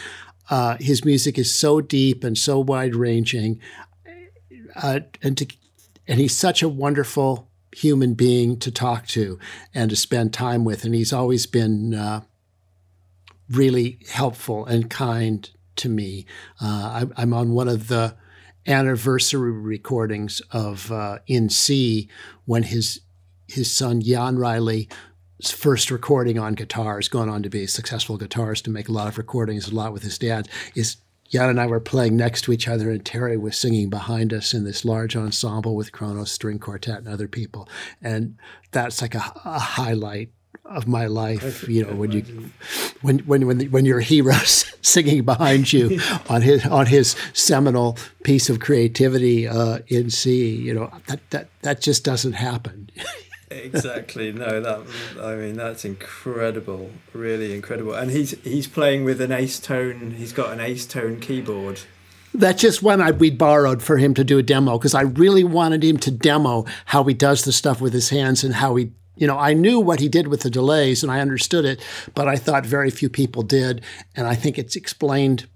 [0.52, 3.60] Uh, his music is so deep and so wide ranging,
[4.76, 5.48] uh, and to,
[6.08, 9.40] and he's such a wonderful human being to talk to
[9.74, 10.84] and to spend time with.
[10.84, 12.22] And he's always been uh,
[13.50, 16.26] really helpful and kind to me.
[16.62, 18.16] Uh, I, I'm on one of the
[18.68, 22.10] anniversary recordings of uh, In C
[22.46, 23.02] when his
[23.48, 24.88] his son Gyan Riley's
[25.52, 28.92] first recording on guitar is going on to be a successful guitarist to make a
[28.92, 30.98] lot of recordings a lot with his dad is
[31.32, 34.54] Gyan and I were playing next to each other and Terry was singing behind us
[34.54, 37.70] in this large ensemble with Kronos String Quartet and other people.
[38.02, 38.38] And
[38.72, 40.30] that's like a, a highlight
[40.66, 42.24] of my life you know when you
[43.02, 46.00] when when when, when your hero's singing behind you
[46.30, 51.50] on his on his seminal piece of creativity uh, in C, you know that that
[51.62, 52.90] that just doesn't happen.
[53.52, 54.32] Exactly.
[54.32, 54.82] No, that
[55.22, 57.94] I mean that's incredible, really incredible.
[57.94, 60.12] And he's he's playing with an ace tone.
[60.12, 61.82] He's got an ace tone keyboard.
[62.34, 65.44] That's just one I, we borrowed for him to do a demo because I really
[65.44, 68.92] wanted him to demo how he does the stuff with his hands and how he,
[69.16, 71.82] you know, I knew what he did with the delays and I understood it,
[72.14, 73.84] but I thought very few people did,
[74.16, 75.48] and I think it's explained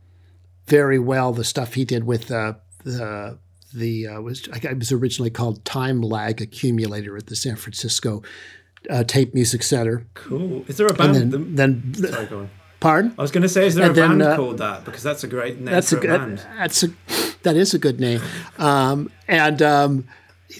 [0.65, 3.37] very well the stuff he did with the the
[3.73, 8.21] the uh, was it was originally called time lag accumulator at the San Francisco
[8.89, 10.05] uh, Tape Music Center.
[10.13, 10.63] Cool.
[10.67, 11.15] Is there a band?
[11.17, 12.49] And then, then Sorry, go on.
[12.79, 13.13] pardon.
[13.17, 14.85] I was going to say, is there And a then, band uh, called that?
[14.85, 16.45] Because that's a great name That's for a a, band.
[16.57, 16.87] That's a
[17.43, 18.21] that is a good name.
[18.57, 20.07] Um, and um,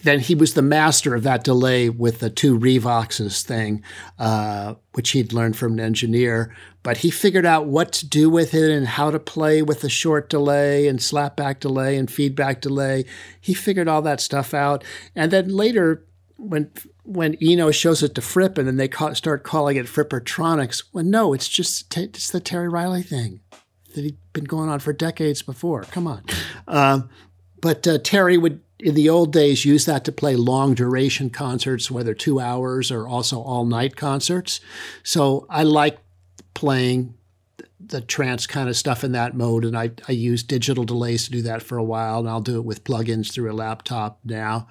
[0.03, 3.83] then he was the master of that delay with the two Revoxes thing,
[4.19, 6.55] uh, which he'd learned from an engineer.
[6.83, 9.89] But he figured out what to do with it and how to play with the
[9.89, 13.05] short delay and slapback delay and feedback delay.
[13.39, 14.83] He figured all that stuff out.
[15.15, 16.05] And then later,
[16.37, 16.71] when
[17.03, 21.03] when Eno shows it to Fripp and then they ca- start calling it Frippertronics, well,
[21.03, 23.41] no, it's just t- it's the Terry Riley thing
[23.93, 25.83] that he'd been going on for decades before.
[25.83, 26.23] Come on.
[26.67, 27.09] Um,
[27.61, 31.89] but uh, Terry would, in the old days, use that to play long duration concerts,
[31.89, 34.59] whether two hours or also all night concerts.
[35.03, 35.97] So I like
[36.53, 37.15] playing
[37.79, 39.65] the trance kind of stuff in that mode.
[39.65, 42.19] And I, I use digital delays to do that for a while.
[42.19, 44.67] And I'll do it with plugins through a laptop now.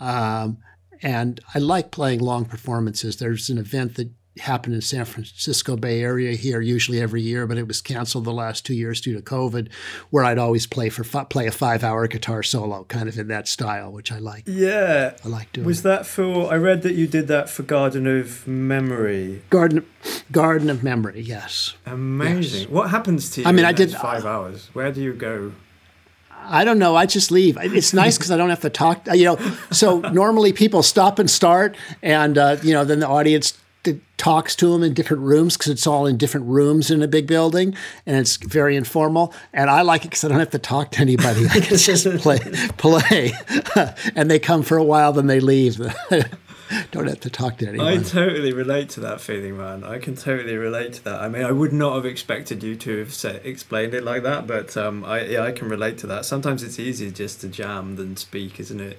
[0.00, 0.58] Um,
[1.02, 3.16] and I like playing long performances.
[3.16, 7.56] There's an event that happened in San Francisco Bay Area here, usually every year, but
[7.58, 9.68] it was canceled the last two years due to COVID,
[10.10, 13.48] where I'd always play for play a five hour guitar solo, kind of in that
[13.48, 14.44] style, which I like.
[14.46, 15.16] Yeah.
[15.24, 15.66] I like doing.
[15.66, 16.52] Was that for?
[16.52, 19.42] I read that you did that for Garden of Memory.
[19.50, 19.86] Garden,
[20.30, 21.74] Garden of Memory, yes.
[21.86, 22.60] Amazing.
[22.62, 22.70] Yes.
[22.70, 23.46] What happens to you?
[23.46, 24.68] I mean, in I did- five hours.
[24.72, 25.52] Where do you go?
[26.48, 26.94] I don't know.
[26.94, 27.58] I just leave.
[27.60, 29.08] It's nice because I don't have to talk.
[29.12, 29.36] You know,
[29.72, 34.56] so normally people stop and start, and uh, you know, then the audience t- talks
[34.56, 37.74] to them in different rooms because it's all in different rooms in a big building,
[38.04, 39.32] and it's very informal.
[39.52, 41.46] And I like it because I don't have to talk to anybody.
[41.46, 42.38] I can just play,
[42.76, 43.32] play,
[44.16, 45.78] and they come for a while, then they leave.
[46.90, 47.86] don't have to talk to anyone.
[47.86, 49.84] I totally relate to that feeling, man.
[49.84, 51.22] I can totally relate to that.
[51.22, 54.46] I mean, I would not have expected you to have said, explained it like that,
[54.46, 56.24] but um, I yeah, I can relate to that.
[56.24, 58.98] Sometimes it's easier just to jam than speak, isn't it?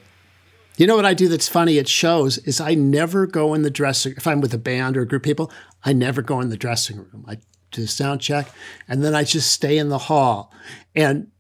[0.78, 3.72] You know what I do that's funny at shows is I never go in the
[3.72, 5.52] dressing if I'm with a band or a group of people,
[5.84, 7.26] I never go in the dressing room.
[7.28, 7.40] I
[7.72, 8.48] do a sound check
[8.88, 10.54] and then I just stay in the hall.
[10.96, 11.32] And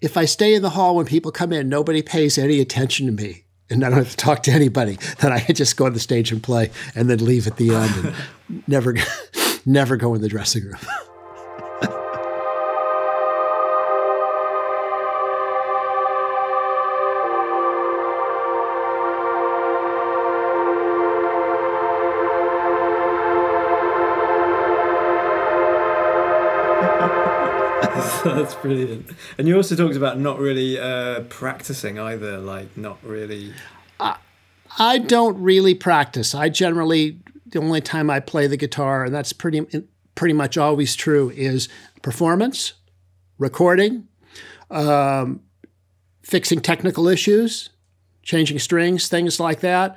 [0.00, 3.12] if I stay in the hall when people come in, nobody pays any attention to
[3.12, 3.44] me.
[3.68, 4.98] And I don't have to talk to anybody.
[5.20, 7.94] Then I just go on the stage and play and then leave at the end
[8.48, 8.94] and never
[9.66, 10.78] never go in the dressing room.
[28.24, 29.10] That's brilliant.
[29.36, 33.52] And you also talked about not really uh, practicing either, like not really.
[34.78, 36.34] I don't really practice.
[36.34, 39.66] I generally the only time I play the guitar, and that's pretty
[40.14, 41.68] pretty much always true, is
[42.02, 42.74] performance,
[43.38, 44.08] recording,
[44.70, 45.40] um,
[46.22, 47.70] fixing technical issues,
[48.22, 49.96] changing strings, things like that,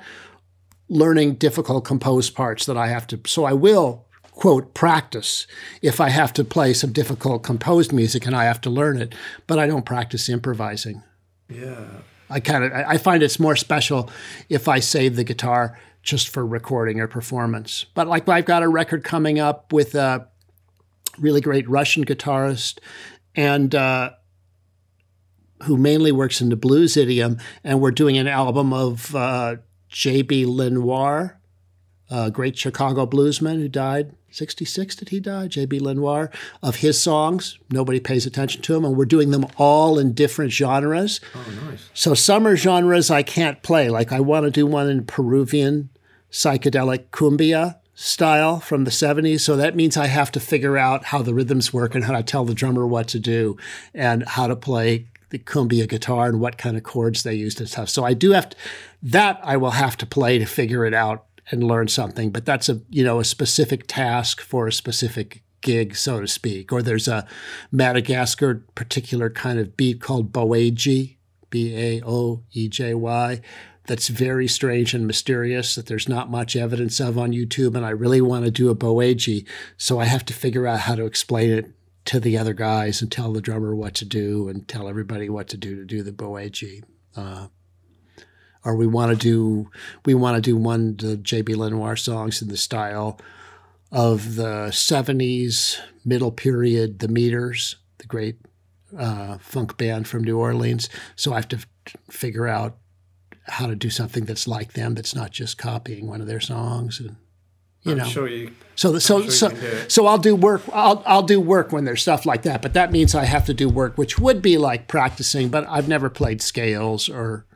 [0.88, 3.20] learning difficult composed parts that I have to.
[3.26, 4.06] So I will
[4.42, 5.46] quote practice
[5.82, 9.14] if I have to play some difficult composed music and I have to learn it,
[9.46, 11.04] but I don't practice improvising.
[11.48, 11.86] Yeah.
[12.28, 14.10] I kind of I find it's more special
[14.48, 17.86] if I save the guitar just for recording or performance.
[17.94, 20.26] But like I've got a record coming up with a
[21.20, 22.80] really great Russian guitarist
[23.36, 24.10] and uh,
[25.62, 29.56] who mainly works in the blues idiom, and we're doing an album of uh,
[29.88, 30.46] J.B.
[30.46, 31.38] Lenoir,
[32.10, 36.30] a great Chicago bluesman who died 66 did he die j.b lenoir
[36.62, 37.58] of his songs.
[37.70, 41.20] Nobody pays attention to him and we're doing them all in different genres.
[41.34, 41.90] Oh nice.
[41.94, 45.90] So some are genres i can't play like i want to do one in peruvian
[46.30, 51.20] psychedelic cumbia style from the 70s so that means i have to figure out how
[51.20, 53.56] the rhythms work and how to tell the drummer what to do
[53.94, 57.68] and how to play the cumbia guitar and what kind of chords they used and
[57.68, 57.88] stuff.
[57.88, 58.56] So i do have to
[59.02, 62.68] that i will have to play to figure it out and learn something, but that's
[62.68, 66.72] a you know a specific task for a specific gig, so to speak.
[66.72, 67.26] Or there's a
[67.70, 71.16] Madagascar particular kind of beat called Baoejy,
[71.50, 73.40] B A O E J Y,
[73.86, 77.90] that's very strange and mysterious that there's not much evidence of on YouTube, and I
[77.90, 81.50] really want to do a Baoejy, so I have to figure out how to explain
[81.50, 81.70] it
[82.04, 85.48] to the other guys and tell the drummer what to do and tell everybody what
[85.48, 86.82] to do to do the Baoejy.
[87.16, 87.48] Uh,
[88.64, 89.70] or we want to do
[90.04, 93.18] we want to do one of the JB Lenoir songs in the style
[93.90, 98.36] of the 70s middle period the Meters the great
[98.98, 101.66] uh, funk band from New Orleans so I have to f-
[102.10, 102.76] figure out
[103.44, 107.00] how to do something that's like them that's not just copying one of their songs
[107.00, 107.16] and
[107.82, 109.92] you I'm know sure you so so sure so, you can do it.
[109.92, 112.92] so I'll do work I'll I'll do work when there's stuff like that but that
[112.92, 116.40] means I have to do work which would be like practicing but I've never played
[116.40, 117.46] scales or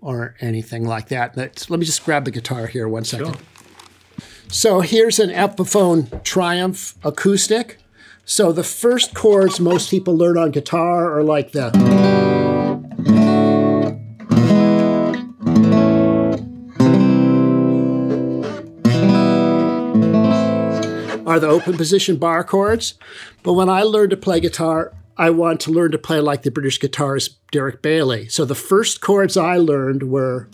[0.00, 1.36] or anything like that.
[1.36, 3.34] Let's, let me just grab the guitar here one second.
[3.34, 3.44] Sure.
[4.50, 7.78] So here's an Epiphone Triumph acoustic.
[8.24, 11.66] So the first chords most people learn on guitar are like the
[21.26, 22.94] are the open position bar chords.
[23.42, 26.50] But when I learned to play guitar, I wanted to learn to play like the
[26.50, 28.28] British guitarist Derek Bailey.
[28.28, 30.48] So the first chords I learned were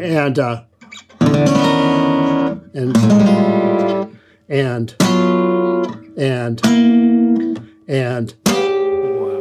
[0.00, 0.64] and uh,
[2.74, 2.96] and
[4.48, 4.96] and
[6.16, 6.60] and
[7.86, 9.38] and wow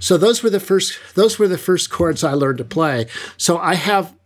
[0.00, 3.06] so those were the first those were the first chords I learned to play.
[3.36, 4.16] So I have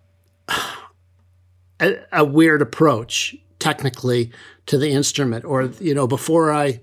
[1.81, 4.31] a, a weird approach technically
[4.67, 6.81] to the instrument or you know before I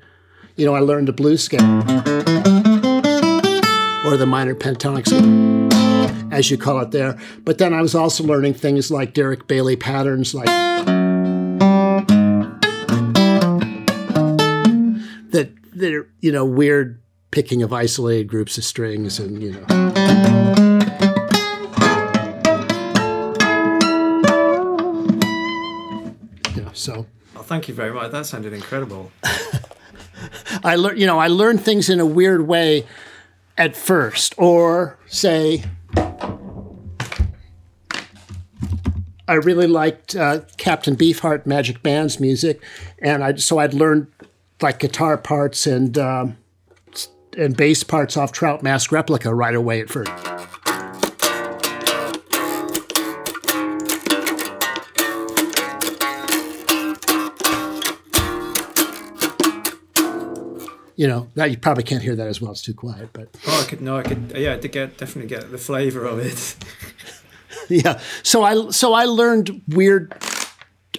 [0.56, 1.62] you know I learned the blues scale
[4.06, 5.52] or the minor pentatonic scale
[6.32, 7.20] as you call it there.
[7.44, 10.46] But then I was also learning things like Derek Bailey patterns like
[15.32, 19.66] that that are, you know weird picking of isolated groups of strings and you know.
[26.56, 27.06] Yeah so.
[27.36, 28.12] Oh, thank you very much.
[28.12, 29.12] That sounded incredible
[30.64, 32.86] I learned you know I learned things in a weird way
[33.58, 35.64] at first or say
[39.28, 42.62] I really liked uh, Captain Beefheart Magic Band's music,
[43.00, 44.08] and I so I'd learned
[44.62, 46.38] like guitar parts and um,
[47.38, 50.12] and bass parts off Trout Mask Replica right away at first.
[61.02, 62.52] You know, that you probably can't hear that as well.
[62.52, 65.50] It's too quiet, but oh I could no I could yeah to get definitely get
[65.50, 66.56] the flavor of it
[67.70, 68.00] yeah.
[68.22, 70.14] So I so I learned weird,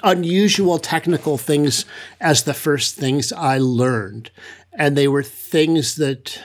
[0.02, 1.84] unusual technical things
[2.20, 4.32] as the first things I learned,
[4.72, 6.36] and they were things that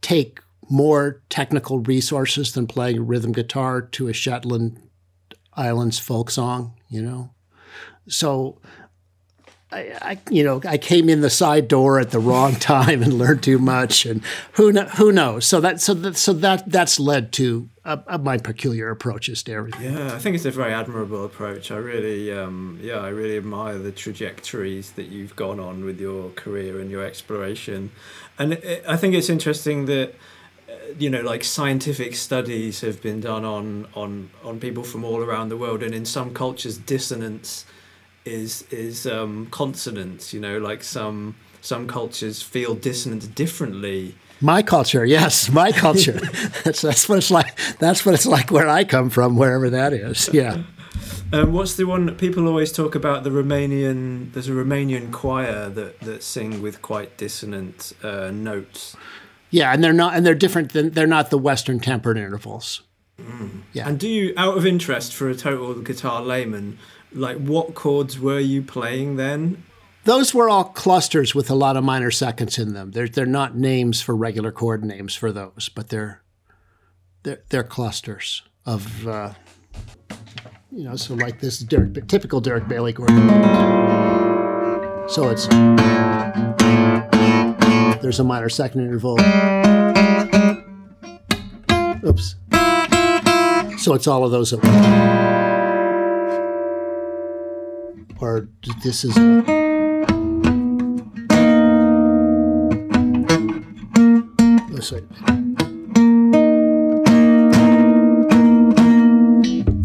[0.00, 0.38] take
[0.70, 4.80] more technical resources than playing rhythm guitar to a Shetland
[5.54, 6.74] Islands folk song.
[6.88, 7.30] You know,
[8.08, 8.60] so.
[9.70, 13.12] I, I, you know, I came in the side door at the wrong time and
[13.12, 15.46] learned too much, and who kn- who knows?
[15.46, 19.52] So that so that so that that's led to uh, uh, my peculiar approaches to
[19.52, 19.92] everything.
[19.94, 21.70] Yeah, I think it's a very admirable approach.
[21.70, 26.30] I really, um, yeah, I really admire the trajectories that you've gone on with your
[26.30, 27.90] career and your exploration,
[28.38, 30.14] and it, I think it's interesting that
[30.66, 35.18] uh, you know, like scientific studies have been done on on on people from all
[35.18, 37.66] around the world, and in some cultures, dissonance
[38.28, 40.32] is is um, consonance.
[40.32, 44.14] You know, like some some cultures feel dissonance differently.
[44.40, 46.12] My culture, yes, my culture.
[46.64, 47.58] that's that's what it's like.
[47.78, 50.30] That's what it's like where I come from, wherever that is.
[50.32, 50.62] Yeah.
[51.32, 53.24] Um, what's the one people always talk about?
[53.24, 54.32] The Romanian.
[54.32, 58.96] There's a Romanian choir that that sing with quite dissonant uh, notes.
[59.50, 62.82] Yeah, and they're not, and they're different than they're not the Western tempered intervals.
[63.20, 63.62] Mm.
[63.72, 63.88] Yeah.
[63.88, 66.78] And do you, out of interest, for a total guitar layman,
[67.12, 69.64] like what chords were you playing then?
[70.04, 72.92] Those were all clusters with a lot of minor seconds in them.
[72.92, 76.22] They're they're not names for regular chord names for those, but they're
[77.24, 79.06] they're, they're clusters of.
[79.06, 79.34] Uh,
[80.70, 83.10] you know, so like this Derek, typical Derek Bailey chord.
[85.10, 85.46] So it's
[88.00, 89.18] there's a minor second interval.
[92.04, 92.36] Oops.
[93.88, 94.52] So it's all of those.
[98.20, 98.50] Or
[98.84, 99.14] this is.
[99.14, 99.20] See.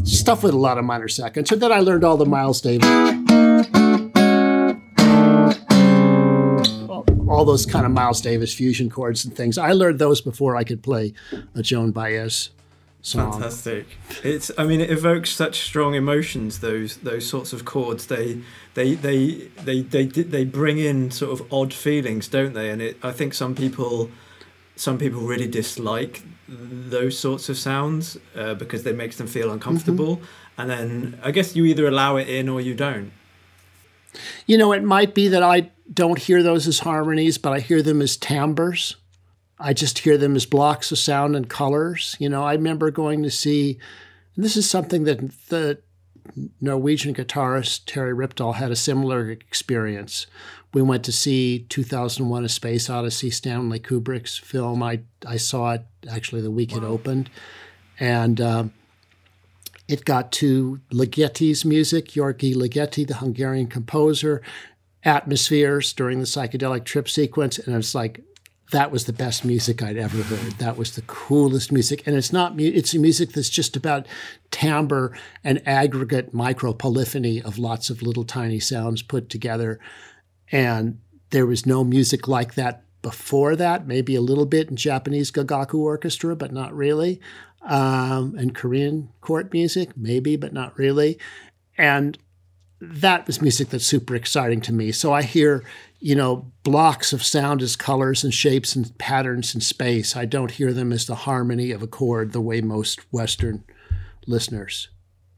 [0.04, 1.47] Stuff with a lot of minor seconds.
[1.47, 2.86] So then I learned all the Miles Davis.
[7.30, 9.58] all those kind of Miles Davis fusion chords and things.
[9.58, 11.14] I learned those before I could play
[11.56, 12.49] a Joan Baez
[13.04, 13.34] song.
[13.34, 13.86] Fantastic.
[14.24, 18.08] It's I mean it evokes such strong emotions those those sorts of chords.
[18.08, 18.39] They
[18.74, 22.72] they they they they they bring in sort of odd feelings, don't they?
[22.72, 24.10] And it I think some people
[24.76, 30.18] some people really dislike those sorts of sounds uh, because they makes them feel uncomfortable.
[30.18, 30.62] Mm-hmm.
[30.62, 33.12] And then I guess you either allow it in or you don't.
[34.45, 37.82] You know, it might be that I don't hear those as harmonies, but I hear
[37.82, 38.95] them as timbres.
[39.60, 42.16] I just hear them as blocks of sound and colors.
[42.20, 43.80] You know, I remember going to see,
[44.36, 45.80] and this is something that the
[46.60, 50.28] Norwegian guitarist Terje Rypdal had a similar experience.
[50.74, 54.82] We went to see 2001: A Space Odyssey, Stanley Kubrick's film.
[54.82, 56.78] I I saw it actually the week wow.
[56.78, 57.30] it opened,
[57.99, 58.41] and.
[58.41, 58.64] Uh,
[59.88, 64.41] it got to Ligeti's music, György Ligeti, the Hungarian composer,
[65.04, 67.60] atmospheres during the psychedelic trip sequence.
[67.60, 68.22] And it's like,
[68.74, 70.53] that was the best music I'd ever heard.
[70.53, 72.05] That was the coolest music.
[72.05, 74.07] And it's not, it's a music that's just about
[74.51, 79.80] timbre and aggregate micro polyphony of lots of little tiny sounds put together.
[80.51, 80.99] And
[81.30, 85.80] there was no music like that before that, maybe a little bit in Japanese Gagaku
[85.80, 87.19] orchestra, but not really
[87.63, 91.17] um, and Korean court music, maybe, but not really.
[91.78, 92.17] And
[92.92, 94.92] that was music that's super exciting to me.
[94.92, 95.64] So I hear,
[96.00, 100.16] you know, blocks of sound as colors and shapes and patterns in space.
[100.16, 103.64] I don't hear them as the harmony of a chord the way most Western
[104.28, 104.90] listeners.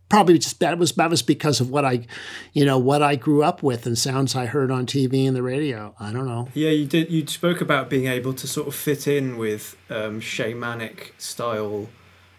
[0.08, 2.06] Probably just that was that was because of what I,
[2.54, 5.42] you know, what I grew up with and sounds I heard on TV and the
[5.42, 5.96] radio.
[6.00, 6.48] I don't know.
[6.54, 7.10] Yeah, you did.
[7.10, 11.90] You spoke about being able to sort of fit in with um, shamanic style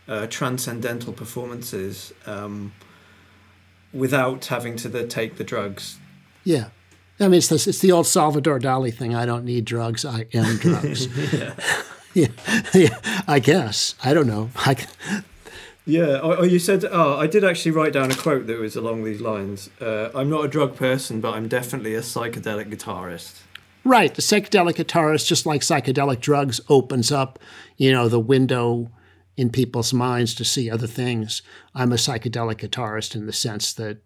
[0.07, 2.73] uh, transcendental performances um,
[3.97, 5.99] without having to the, take the drugs.
[6.45, 6.69] Yeah.
[7.19, 9.15] I mean, it's, this, it's the old Salvador Dali thing.
[9.15, 10.05] I don't need drugs.
[10.05, 11.07] I am drugs.
[11.33, 11.55] yeah.
[12.15, 12.29] yeah.
[12.75, 13.23] yeah.
[13.27, 13.95] I guess.
[14.05, 14.51] I don't know.
[14.57, 14.77] I,
[15.87, 16.21] yeah.
[16.23, 19.05] Oh, oh, you said, oh, I did actually write down a quote that was along
[19.05, 19.71] these lines.
[19.81, 23.41] Uh, I'm not a drug person, but I'm definitely a psychedelic guitarist.
[23.85, 24.13] Right.
[24.13, 27.39] The psychedelic guitarist, just like psychedelic drugs, opens up,
[27.77, 28.91] you know, the window
[29.37, 31.43] in people's minds to see other things.
[31.75, 33.99] I'm a psychedelic guitarist in the sense that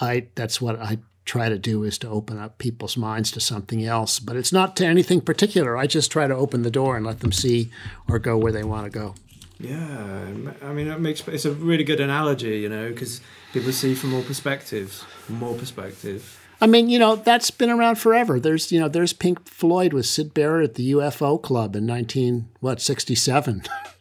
[0.00, 3.84] I that's what I try to do is to open up people's minds to something
[3.84, 5.76] else, but it's not to anything particular.
[5.76, 7.70] I just try to open the door and let them see
[8.08, 9.14] or go where they want to go.
[9.58, 10.26] Yeah,
[10.62, 13.20] I mean, it makes it's a really good analogy, you know, because
[13.52, 16.38] people see from all perspectives, more perspectives.
[16.62, 18.38] I mean, you know, that's been around forever.
[18.38, 22.48] There's, you know, there's Pink Floyd with Syd Barrett at the UFO Club in 19
[22.60, 23.62] what 67.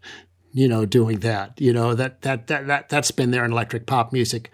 [0.51, 1.59] you know, doing that.
[1.59, 4.51] You know, that that that that that's been there in electric pop music,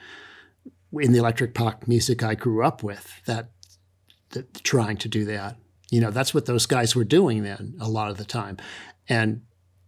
[0.94, 3.22] in the electric pop music I grew up with.
[3.26, 3.50] That,
[4.32, 5.58] that trying to do that.
[5.92, 8.58] You know, that's what those guys were doing then a lot of the time,
[9.08, 9.42] and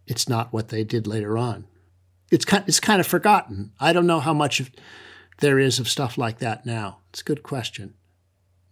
[0.06, 1.66] it's not what they did later on.
[2.30, 3.72] It's kind it's kind of forgotten.
[3.80, 4.70] I don't know how much
[5.40, 6.98] there is of stuff like that now.
[7.10, 7.94] It's a good question.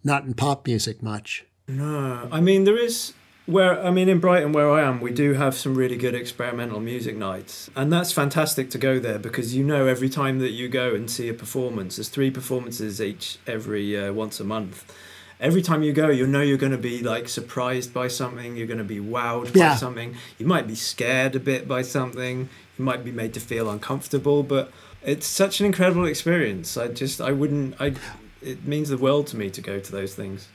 [0.03, 1.45] Not in pop music much.
[1.67, 3.13] No, I mean there is
[3.47, 6.81] where I mean, in Brighton, where I am, we do have some really good experimental
[6.81, 10.67] music nights, and that's fantastic to go there because you know every time that you
[10.67, 14.93] go and see a performance, there's three performances each every uh, once a month.
[15.39, 18.57] Every time you go, you know you're going to be like surprised by something.
[18.57, 19.69] You're going to be wowed yeah.
[19.69, 20.15] by something.
[20.37, 22.49] You might be scared a bit by something.
[22.77, 24.71] You might be made to feel uncomfortable, but
[25.03, 26.75] it's such an incredible experience.
[26.75, 27.93] I just I wouldn't I.
[28.41, 30.49] It means the world to me to go to those things.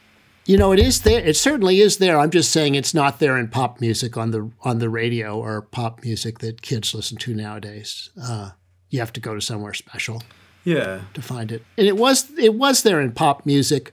[0.45, 1.25] You know, it is there.
[1.25, 2.19] It certainly is there.
[2.19, 5.63] I'm just saying it's not there in pop music on the on the radio or
[5.63, 8.11] pop music that kids listen to nowadays.
[8.21, 8.51] Uh,
[8.91, 10.23] you have to go to somewhere special.
[10.65, 11.03] Yeah.
[11.15, 13.93] To find it, and it was it was there in pop music,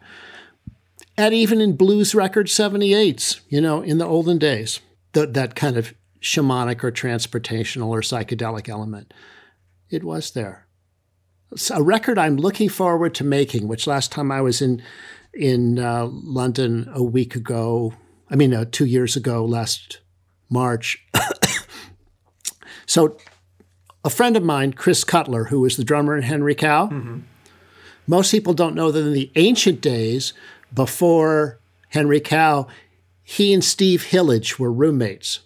[1.17, 3.41] and even in blues record 78s.
[3.49, 4.79] You know, in the olden days,
[5.13, 9.13] that that kind of shamanic or transportational or psychedelic element,
[9.89, 10.67] it was there.
[11.51, 13.67] It's a record I'm looking forward to making.
[13.67, 14.81] Which last time I was in
[15.33, 17.93] in uh, London a week ago.
[18.29, 19.99] I mean, uh, two years ago, last
[20.49, 21.05] March.
[22.85, 23.17] so,
[24.03, 27.19] a friend of mine, Chris Cutler, who was the drummer in Henry Cow, mm-hmm.
[28.07, 30.33] most people don't know that in the ancient days,
[30.73, 32.67] before Henry Cow,
[33.23, 35.41] he and Steve Hillage were roommates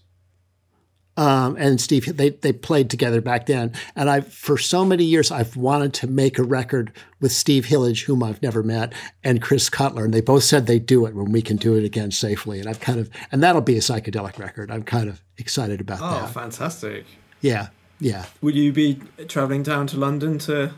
[1.16, 3.72] um, and Steve, they they played together back then.
[3.96, 8.06] And I, for so many years, I've wanted to make a record with Steve Hillage,
[8.06, 11.32] whom I've never met, and Chris Cutler, and they both said they'd do it when
[11.32, 12.60] we can do it again safely.
[12.60, 14.72] And I've kind of, and that'll be a psychedelic record.
[14.72, 16.24] I'm kind of excited about oh, that.
[16.24, 17.06] Oh, fantastic!
[17.42, 17.68] Yeah,
[18.00, 18.26] yeah.
[18.42, 20.74] Would you be traveling down to London to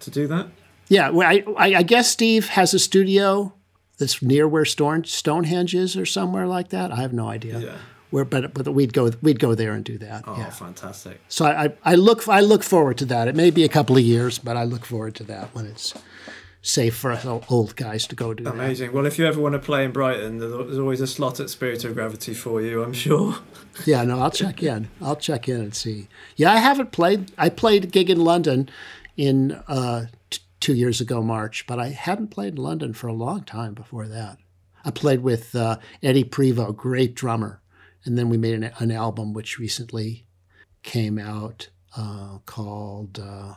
[0.00, 0.48] to do that?
[0.86, 3.54] Yeah, well, I I, I guess Steve has a studio
[3.98, 6.92] that's near where Stone, Stonehenge is, or somewhere like that.
[6.92, 7.58] I have no idea.
[7.58, 7.76] Yeah
[8.10, 10.24] where but but we'd go we'd go there and do that.
[10.26, 10.50] Oh, yeah.
[10.50, 11.20] fantastic!
[11.28, 13.28] So I, I, look I look forward to that.
[13.28, 15.94] It may be a couple of years, but I look forward to that when it's
[16.62, 18.44] safe for us old guys to go do.
[18.44, 18.54] That.
[18.54, 18.88] Amazing.
[18.88, 18.94] That.
[18.94, 21.84] Well, if you ever want to play in Brighton, there's always a slot at Spirit
[21.84, 22.82] of Gravity for you.
[22.82, 23.36] I'm sure.
[23.86, 24.88] yeah, no, I'll check in.
[25.00, 26.08] I'll check in and see.
[26.36, 27.32] Yeah, I haven't played.
[27.38, 28.68] I played a gig in London
[29.16, 33.12] in uh, t- two years ago, March, but I hadn't played in London for a
[33.12, 34.38] long time before that.
[34.84, 37.59] I played with uh, Eddie Prevost, great drummer
[38.04, 40.26] and then we made an, an album which recently
[40.82, 43.54] came out uh, called, uh,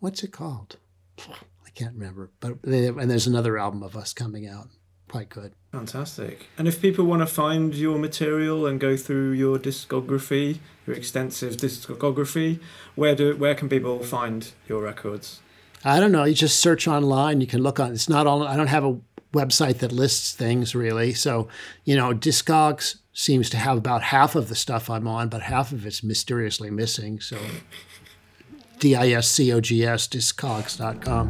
[0.00, 0.76] what's it called?
[1.18, 2.30] I can't remember.
[2.40, 4.68] But they, and there's another album of us coming out.
[5.08, 5.52] Quite good.
[5.72, 6.48] Fantastic.
[6.58, 11.56] And if people want to find your material and go through your discography, your extensive
[11.56, 12.60] discography,
[12.94, 15.40] where do where can people find your records?
[15.84, 16.24] I don't know.
[16.24, 17.40] You just search online.
[17.40, 17.92] You can look on.
[17.92, 18.42] It's not all.
[18.42, 18.98] I don't have a
[19.32, 21.14] website that lists things really.
[21.14, 21.48] So,
[21.84, 25.72] you know, Discogs seems to have about half of the stuff I'm on, but half
[25.72, 27.20] of it's mysteriously missing.
[27.20, 27.38] So,
[28.78, 31.28] D I S C O G S, discogs.com.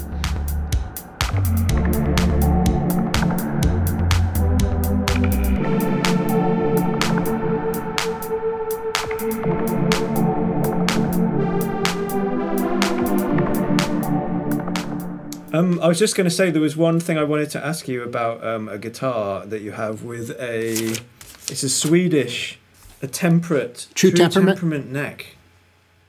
[15.53, 17.89] Um, I was just going to say there was one thing I wanted to ask
[17.89, 20.91] you about um, a guitar that you have with a
[21.51, 22.59] it's a Swedish,
[23.01, 24.59] a temperate, true, true temperament?
[24.59, 25.37] temperament neck.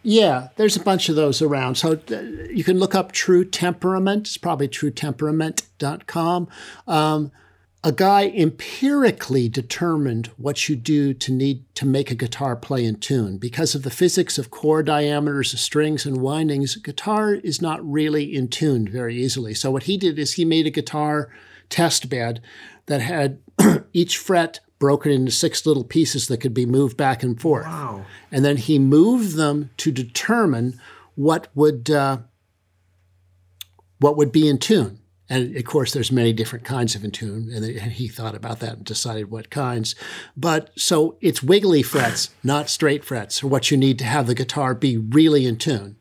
[0.03, 1.75] Yeah, there's a bunch of those around.
[1.75, 4.27] So uh, you can look up True Temperament.
[4.27, 6.47] It's probably truetemperament.com.
[6.87, 7.31] Um,
[7.83, 12.95] a guy empirically determined what you do to need to make a guitar play in
[12.95, 13.37] tune.
[13.37, 18.35] Because of the physics of core diameters of strings and windings, guitar is not really
[18.35, 19.53] in tune very easily.
[19.53, 21.29] So what he did is he made a guitar
[21.69, 22.41] test bed
[22.87, 23.39] that had
[23.93, 27.65] each fret broken into six little pieces that could be moved back and forth.
[27.65, 28.05] Wow.
[28.29, 30.79] And then he moved them to determine
[31.15, 32.19] what would uh,
[33.99, 34.99] what would be in tune.
[35.29, 38.77] And of course, there's many different kinds of in tune, and he thought about that
[38.77, 39.93] and decided what kinds.
[40.35, 44.33] But so it's wiggly frets, not straight frets, are what you need to have the
[44.33, 45.97] guitar be really in tune,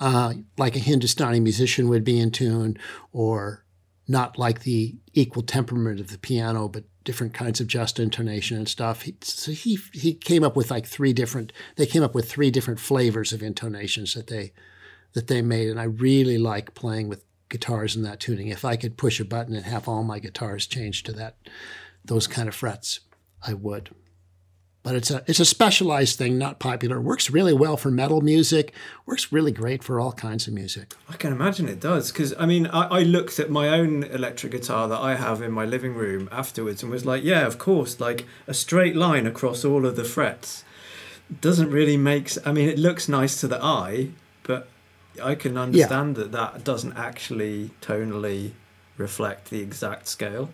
[0.00, 2.78] uh, like a Hindustani musician would be in tune,
[3.12, 3.64] or
[4.08, 8.68] not like the equal temperament of the piano, but different kinds of just intonation and
[8.68, 9.02] stuff.
[9.02, 11.52] He, so he he came up with like three different.
[11.76, 14.52] They came up with three different flavors of intonations that they
[15.12, 17.22] that they made, and I really like playing with
[17.52, 18.48] guitars in that tuning.
[18.48, 21.36] If I could push a button and have all my guitars change to that
[22.04, 22.98] those kind of frets,
[23.46, 23.90] I would
[24.82, 26.96] but it's a it's a specialized thing, not popular.
[26.96, 28.72] It works really well for metal music.
[29.06, 30.94] Works really great for all kinds of music.
[31.08, 34.52] I can imagine it does because I mean I, I, looked at my own electric
[34.52, 38.00] guitar that I have in my living room afterwards and was like, yeah, of course,
[38.00, 40.64] like a straight line across all of the frets
[41.40, 42.32] doesn't really make.
[42.44, 44.08] I mean, it looks nice to the eye,
[44.42, 44.68] but
[45.20, 46.22] I can understand yeah.
[46.22, 48.52] that that doesn't actually tonally
[48.96, 50.50] reflect the exact scale.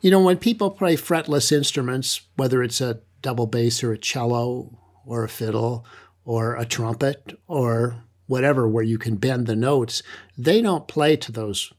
[0.00, 4.78] You know, when people play fretless instruments, whether it's a double bass or a cello
[5.04, 5.84] or a fiddle
[6.24, 10.02] or a trumpet or whatever, where you can bend the notes,
[10.38, 11.72] they don't play to those.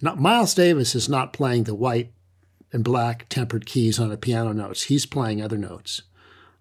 [0.00, 2.12] Not, Miles Davis is not playing the white
[2.72, 4.84] and black tempered keys on a piano notes.
[4.84, 6.02] He's playing other notes.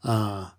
[0.03, 0.49] Uh,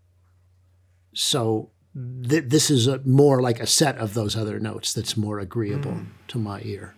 [1.12, 5.38] so th- this is a, more like a set of those other notes that's more
[5.38, 6.06] agreeable mm.
[6.28, 6.94] to my ear.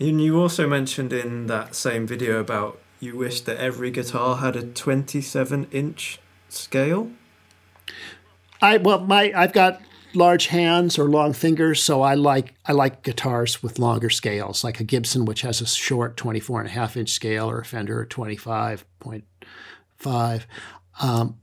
[0.00, 4.56] And you also mentioned in that same video about you wish that every guitar had
[4.56, 6.18] a 27 inch
[6.48, 7.10] scale.
[8.60, 9.80] I well my I've got
[10.14, 14.80] large hands or long fingers, so I like I like guitars with longer scales, like
[14.80, 18.06] a Gibson which has a short 24 and a half inch scale or a Fender
[18.08, 20.42] 25.5.
[21.00, 21.38] Um,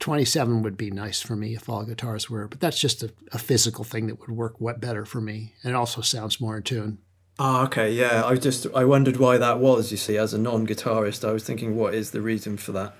[0.00, 3.38] 27 would be nice for me if all guitars were, but that's just a, a
[3.38, 5.52] physical thing that would work what better for me.
[5.62, 6.98] And it also sounds more in tune.
[7.38, 8.24] Oh, okay, yeah.
[8.24, 9.90] I just I wondered why that was.
[9.90, 12.94] You see, as a non-guitarist, I was thinking, what is the reason for that?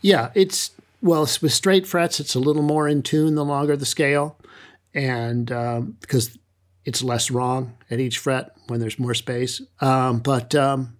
[0.00, 3.86] Yeah, it's well with straight frets, it's a little more in tune the longer the
[3.86, 4.36] scale,
[4.92, 6.36] and um, because
[6.84, 9.60] it's less wrong at each fret when there's more space.
[9.80, 10.96] Um, but um,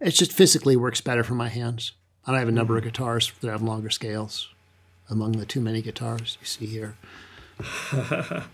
[0.00, 1.92] it just physically works better for my hands.
[2.24, 4.48] And I have a number of guitars that have longer scales
[5.12, 6.96] among the too many guitars you see here.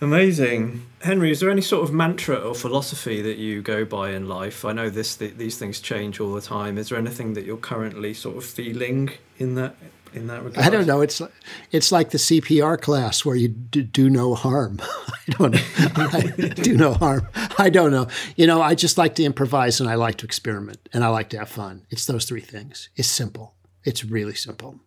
[0.00, 1.30] Amazing, Henry.
[1.30, 4.64] Is there any sort of mantra or philosophy that you go by in life?
[4.64, 6.76] I know this th- these things change all the time.
[6.76, 9.76] Is there anything that you're currently sort of feeling in that
[10.12, 10.66] in that regard?
[10.66, 11.02] I don't know.
[11.02, 11.22] It's
[11.70, 14.80] it's like the CPR class where you do, do no harm.
[14.82, 15.60] I don't know.
[15.96, 17.28] I do no harm.
[17.56, 18.08] I don't know.
[18.34, 21.28] You know, I just like to improvise and I like to experiment and I like
[21.30, 21.86] to have fun.
[21.90, 22.88] It's those three things.
[22.96, 23.54] It's simple.
[23.84, 24.80] It's really simple,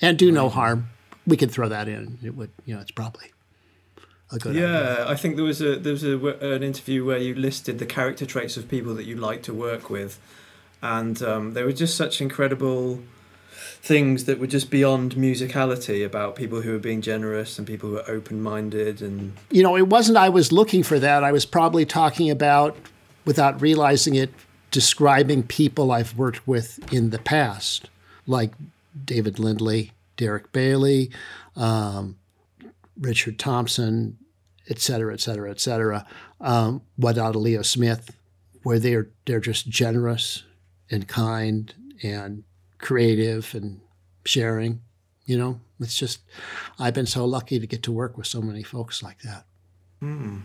[0.00, 0.90] and do no harm.
[1.26, 2.18] We could throw that in.
[2.22, 2.50] It would.
[2.64, 3.30] You know, it's probably
[4.32, 5.08] a good yeah, idea.
[5.08, 8.26] I think there was a there was a, an interview where you listed the character
[8.26, 10.18] traits of people that you like to work with,
[10.82, 13.00] and um, they were just such incredible
[13.84, 17.96] things that were just beyond musicality about people who were being generous and people who
[17.96, 21.84] were open-minded and you know it wasn't i was looking for that i was probably
[21.84, 22.74] talking about
[23.26, 24.32] without realizing it
[24.70, 27.90] describing people i've worked with in the past
[28.26, 28.52] like
[29.04, 31.10] david lindley derek bailey
[31.56, 32.16] um,
[32.98, 34.18] richard thompson
[34.68, 36.06] et cetera, et cetera, et cetera.
[36.40, 38.14] Um, out Leo Smith,
[38.62, 40.44] where they're they're just generous
[40.90, 42.44] and kind and
[42.78, 43.80] creative and
[44.24, 44.80] sharing.
[45.26, 46.20] You know, it's just
[46.78, 49.44] I've been so lucky to get to work with so many folks like that.
[50.02, 50.42] Mm.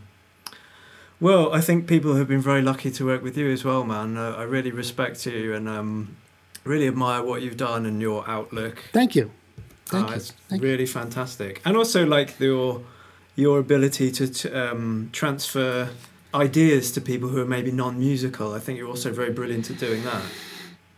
[1.22, 4.16] Well, I think people have been very lucky to work with you as well, man.
[4.16, 6.16] Uh, I really respect you and um,
[6.64, 8.84] really admire what you've done and your outlook.
[8.92, 9.32] Thank you.
[9.86, 10.16] Thank uh, you.
[10.16, 10.88] It's Thank really you.
[10.88, 12.82] fantastic, and also like your
[13.36, 15.90] your ability to, to um, transfer
[16.34, 18.54] ideas to people who are maybe non-musical.
[18.54, 20.22] I think you're also very brilliant at doing that.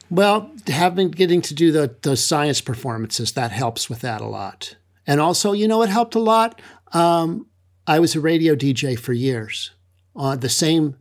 [0.10, 4.76] Well, having getting to do the the science performances that helps with that a lot,
[5.08, 6.62] and also you know it helped a lot.
[6.92, 7.48] Um,
[7.88, 9.72] I was a radio DJ for years
[10.16, 10.98] on the same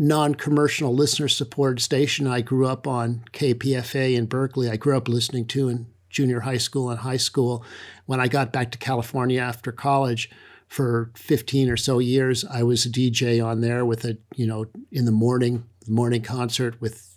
[0.00, 4.68] non-commercial listener-supported station I grew up on, KPFA in Berkeley.
[4.68, 7.64] I grew up listening to in junior high school and high school.
[8.06, 10.30] When I got back to California after college,
[10.70, 12.44] for 15 or so years.
[12.44, 16.80] I was a DJ on there with a, you know, in the morning, morning concert
[16.80, 17.12] with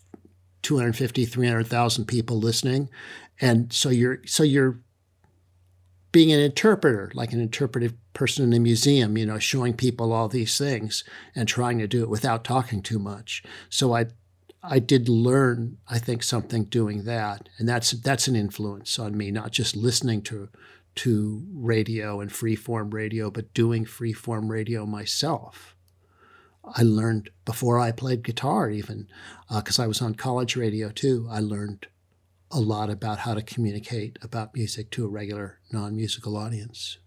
[0.63, 2.89] 250, 300,000 people listening.
[3.39, 4.79] And so you're, so you're
[6.13, 10.29] being an interpreter, like an interpretive person in a museum, you know, showing people all
[10.29, 11.03] these things
[11.35, 13.43] and trying to do it without talking too much.
[13.67, 14.05] So I,
[14.61, 19.31] I did learn, I think, something doing that, and that's that's an influence on me,
[19.31, 20.47] not just listening to
[20.95, 25.75] to radio and freeform radio, but doing freeform radio myself.
[26.63, 29.07] I learned before I played guitar, even
[29.53, 31.27] because uh, I was on college radio too.
[31.29, 31.87] I learned
[32.53, 36.97] a lot about how to communicate about music to a regular non-musical audience.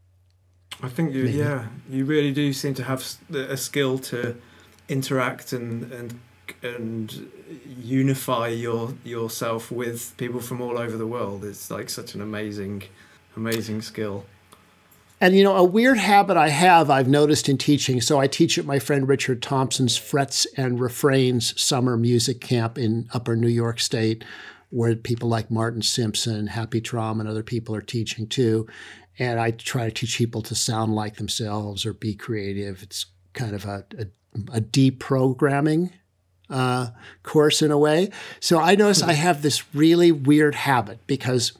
[0.83, 1.39] I think you, Maybe.
[1.39, 4.37] yeah, you really do seem to have a skill to
[4.89, 6.21] interact and and
[6.63, 7.31] and
[7.67, 11.45] unify your yourself with people from all over the world.
[11.45, 12.83] It's like such an amazing
[13.37, 14.25] Amazing skill.
[15.21, 18.01] And you know, a weird habit I have, I've noticed in teaching.
[18.01, 23.09] So I teach at my friend Richard Thompson's Frets and Refrains summer music camp in
[23.13, 24.25] Upper New York State,
[24.71, 28.67] where people like Martin Simpson, Happy Traum, and other people are teaching too.
[29.19, 32.83] And I try to teach people to sound like themselves or be creative.
[32.83, 34.07] It's kind of a, a,
[34.57, 35.93] a deprogramming
[36.51, 36.89] uh,
[37.23, 38.11] course in a way.
[38.41, 41.53] So I notice I have this really weird habit because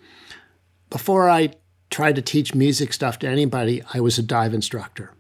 [0.91, 1.55] before I
[1.91, 5.13] tried to teach music stuff to anybody, I was a dive instructor.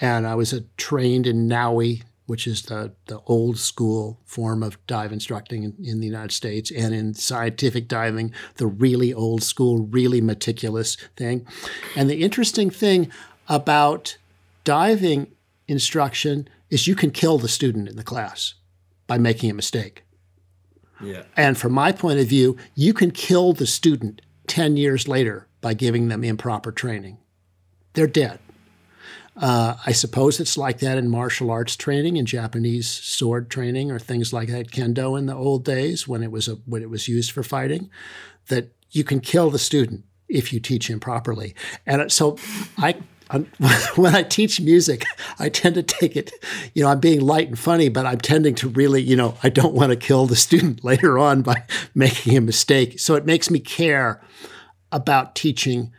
[0.00, 2.02] And I was a, trained in NAUI,
[2.32, 6.70] which is the, the old school form of dive instructing in, in, the United States,
[6.70, 11.46] and in scientific diving, the really old school, really meticulous thing.
[11.94, 13.12] And the interesting thing
[13.50, 14.16] about
[14.64, 15.30] diving
[15.68, 18.54] instruction is you can kill the student in the class
[19.06, 20.02] by making a mistake.
[21.02, 21.24] Yeah.
[21.36, 25.74] And from my point of view, you can kill the student 10 years later by
[25.74, 27.18] giving them improper training.
[27.92, 28.38] They're dead.
[29.36, 33.98] Uh, I suppose it's like that in martial arts training and Japanese sword training or
[33.98, 37.08] things like that, kendo in the old days when it was a, when it was
[37.08, 37.90] used for fighting,
[38.48, 41.54] that you can kill the student if you teach him properly.
[41.86, 42.36] And so
[42.76, 42.96] I
[43.96, 45.06] when I teach music,
[45.38, 46.32] I tend to take it,
[46.74, 49.48] you know, I'm being light and funny, but I'm tending to really, you know, I
[49.48, 51.64] don't want to kill the student later on by
[51.94, 53.00] making a mistake.
[53.00, 54.22] So it makes me care
[54.90, 55.92] about teaching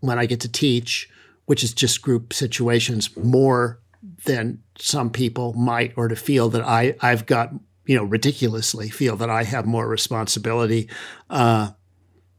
[0.00, 1.10] when I get to teach
[1.46, 3.80] which is just group situations more
[4.24, 7.52] than some people might, or to feel that I, I've got,
[7.86, 10.88] you know, ridiculously feel that I have more responsibility
[11.30, 11.70] uh,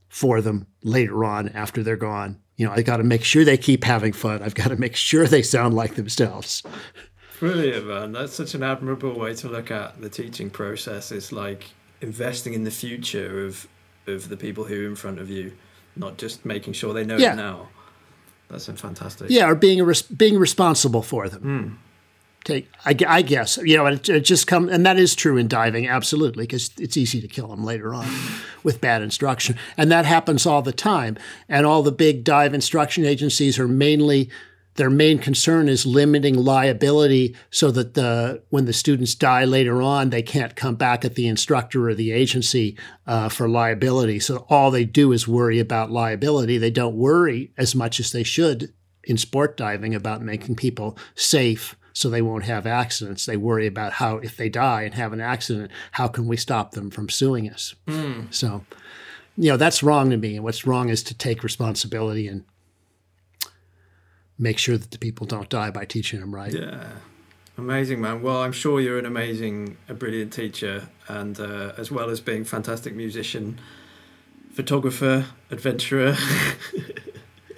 [0.07, 2.39] for them later on after they're gone.
[2.55, 4.41] You know, I got to make sure they keep having fun.
[4.41, 6.63] I've got to make sure they sound like themselves.
[7.39, 8.11] Brilliant, man.
[8.13, 11.11] That's such an admirable way to look at the teaching process.
[11.11, 11.65] It's like
[12.01, 13.67] investing in the future of
[14.07, 15.51] of the people who are in front of you,
[15.95, 17.34] not just making sure they know yeah.
[17.34, 17.67] it now.
[18.49, 19.29] That's fantastic.
[19.29, 21.43] Yeah, or being res- being responsible for them.
[21.43, 21.83] Mm.
[22.43, 25.49] Take, I, I, guess you know it, it, just come, and that is true in
[25.49, 28.07] diving, absolutely, because it's easy to kill them later on
[28.63, 31.17] with bad instruction, and that happens all the time.
[31.49, 34.29] And all the big dive instruction agencies are mainly
[34.77, 40.11] their main concern is limiting liability so that the when the students die later on,
[40.11, 44.19] they can't come back at the instructor or the agency uh, for liability.
[44.19, 46.57] So all they do is worry about liability.
[46.57, 48.71] They don't worry as much as they should
[49.03, 53.25] in sport diving about making people safe so they won't have accidents.
[53.25, 56.71] They worry about how if they die and have an accident, how can we stop
[56.71, 57.73] them from suing us?
[57.87, 58.31] Mm.
[58.31, 58.63] So,
[59.35, 60.35] you know, that's wrong to me.
[60.35, 62.43] And what's wrong is to take responsibility and
[64.38, 66.53] make sure that the people don't die by teaching them right.
[66.53, 66.84] Yeah.
[67.57, 68.22] Amazing, man.
[68.22, 72.43] Well, I'm sure you're an amazing, a brilliant teacher, and uh, as well as being
[72.43, 73.59] fantastic musician,
[74.51, 76.15] photographer, adventurer.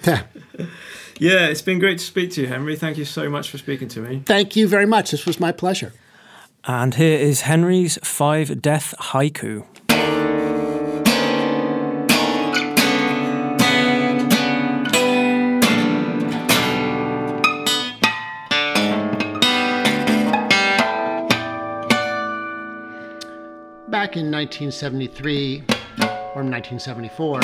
[0.06, 0.22] yeah.
[1.18, 2.76] yeah, it's been great to speak to you, Henry.
[2.76, 4.22] Thank you so much for speaking to me.
[4.24, 5.10] Thank you very much.
[5.10, 5.92] This was my pleasure.
[6.64, 9.66] And here is Henry's five death haiku.
[24.10, 25.62] Back in 1973
[26.34, 27.42] or 1974,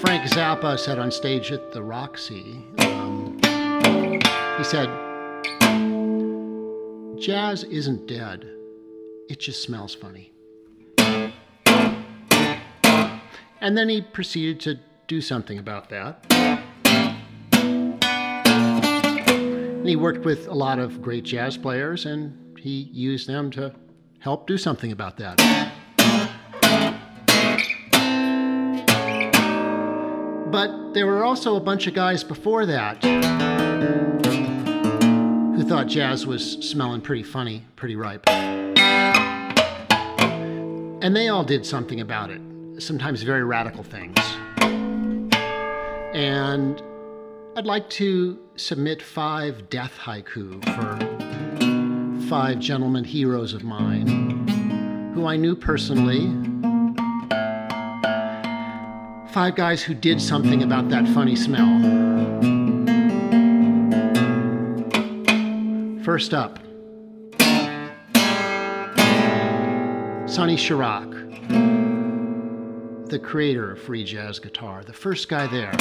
[0.00, 3.38] Frank Zappa said on stage at the Roxy, um,
[4.58, 4.88] he said,
[7.20, 8.50] Jazz isn't dead,
[9.28, 10.32] it just smells funny.
[13.60, 16.26] And then he proceeded to do something about that.
[18.72, 23.72] And he worked with a lot of great jazz players and he used them to
[24.18, 25.71] help do something about that.
[30.52, 33.02] But there were also a bunch of guys before that
[35.54, 38.28] who thought jazz was smelling pretty funny, pretty ripe.
[41.00, 42.42] And they all did something about it,
[42.82, 44.18] sometimes very radical things.
[46.12, 46.82] And
[47.56, 50.98] I'd like to submit five death haiku for
[52.28, 56.51] five gentlemen heroes of mine who I knew personally
[59.32, 61.80] Five guys who did something about that funny smell.
[66.04, 66.58] First up,
[70.28, 71.10] Sonny Sharrock,
[73.08, 75.72] the creator of free jazz guitar, the first guy there.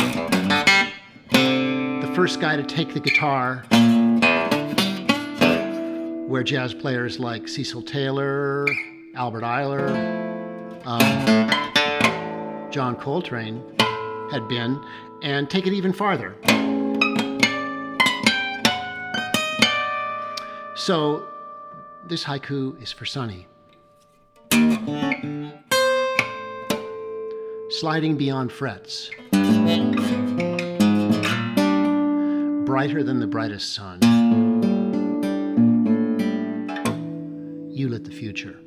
[1.32, 3.66] The first guy to take the guitar
[6.30, 8.66] where jazz players like Cecil Taylor,
[9.14, 9.90] Albert Ayler,
[10.86, 11.61] um,
[12.72, 13.62] John Coltrane
[14.32, 14.82] had been
[15.22, 16.38] and take it even farther.
[20.76, 21.28] So,
[22.08, 23.48] this haiku is for Sonny.
[27.70, 29.10] Sliding beyond frets,
[32.66, 34.00] brighter than the brightest sun.
[37.70, 38.60] You lit the future.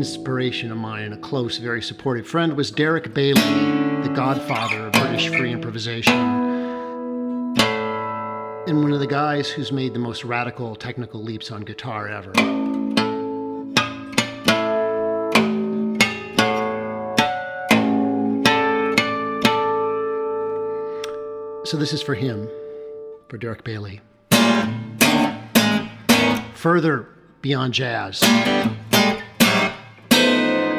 [0.00, 3.34] inspiration of mine and a close, very supportive friend was Derek Bailey,
[4.02, 6.14] the godfather of British free improvisation.
[8.66, 12.32] And one of the guys who's made the most radical technical leaps on guitar ever.
[21.66, 22.48] So this is for him,
[23.28, 24.00] for Derek Bailey.
[26.54, 27.06] Further
[27.42, 28.22] beyond jazz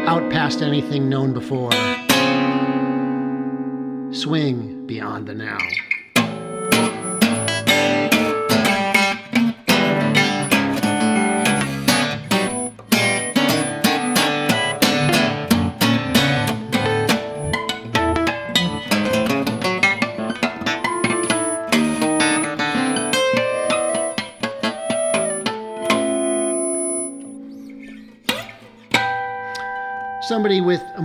[0.07, 1.71] out past anything known before,
[4.13, 5.59] swing beyond the now.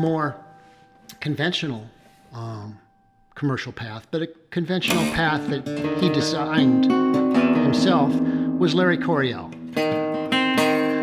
[0.06, 0.36] More
[1.18, 1.84] conventional
[2.32, 2.78] um,
[3.34, 5.66] commercial path, but a conventional path that
[6.00, 6.84] he designed
[7.64, 8.14] himself
[8.56, 9.50] was Larry Coryell.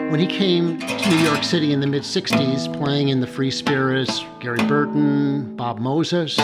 [0.09, 3.51] When he came to New York City in the mid 60s, playing in the Free
[3.51, 6.37] Spirits, Gary Burton, Bob Moses,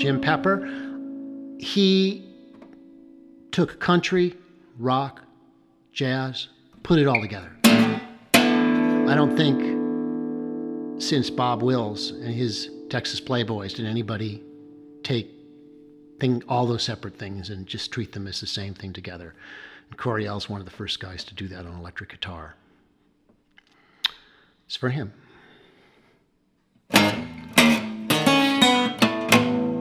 [0.00, 0.66] Jim Pepper,
[1.58, 2.26] he
[3.50, 4.34] took country,
[4.78, 5.20] rock,
[5.92, 6.48] jazz,
[6.82, 7.52] put it all together.
[8.34, 9.71] I don't think
[11.02, 14.42] since Bob Wills and his Texas Playboys did anybody
[15.02, 15.28] take
[16.20, 19.34] thing, all those separate things and just treat them as the same thing together.
[19.90, 22.54] And Coryell's one of the first guys to do that on electric guitar.
[24.66, 25.12] It's for him.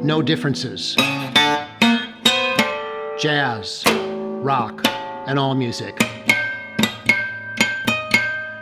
[0.03, 0.95] No differences.
[3.19, 4.81] Jazz, rock,
[5.27, 6.01] and all music.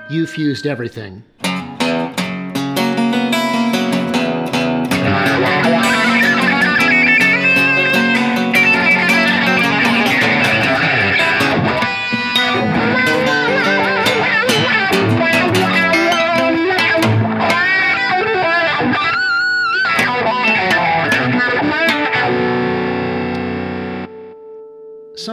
[0.09, 1.23] You fused everything.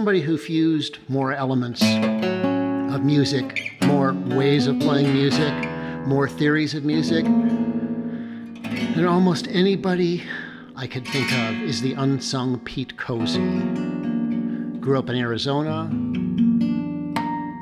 [0.06, 5.52] Somebody who fused more elements of music, more ways of playing music,
[6.06, 7.24] more theories of music
[8.96, 10.24] than almost anybody
[10.74, 13.60] I could think of is the unsung Pete Cosey.
[14.80, 15.86] Grew up in Arizona,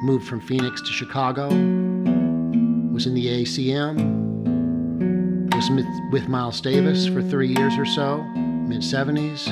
[0.05, 1.49] moved from Phoenix to Chicago,
[2.93, 3.97] was in the ACM,
[5.53, 5.69] was
[6.13, 9.47] with Miles Davis for three years or so, mid 70s.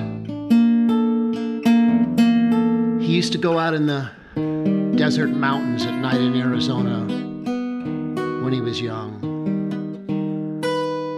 [3.03, 4.09] He used to go out in the
[4.95, 7.01] desert mountains at night in Arizona
[8.45, 9.32] when he was young.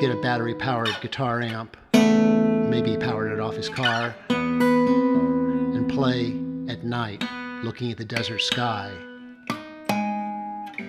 [0.04, 6.26] Get a battery powered guitar amp, maybe powered it off his car, and play
[6.70, 7.24] at night
[7.64, 8.92] looking at the desert sky,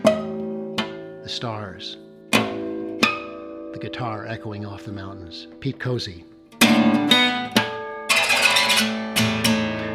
[0.03, 1.95] the stars,
[2.31, 5.47] the guitar echoing off the mountains.
[5.61, 6.25] Pete Cosey.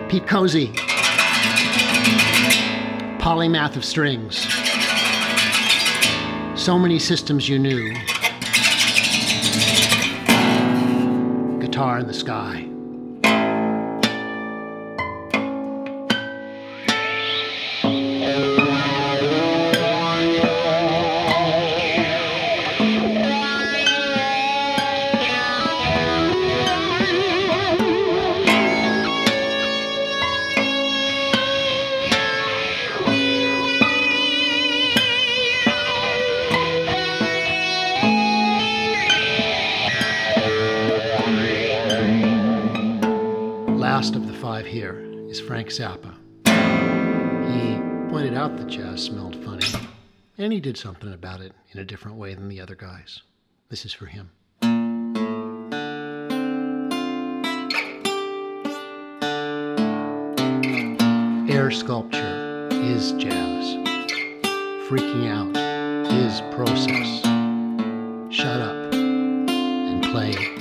[0.09, 0.69] Pete Cosey,
[3.19, 4.47] polymath of strings.
[6.59, 7.95] So many systems you knew.
[11.81, 12.70] Guitar in the sky.
[50.71, 53.23] Did something about it in a different way than the other guys.
[53.71, 54.31] This is for him.
[61.51, 63.75] Air sculpture is jazz.
[64.89, 65.57] Freaking out
[66.13, 67.21] is process.
[68.33, 70.60] Shut up and play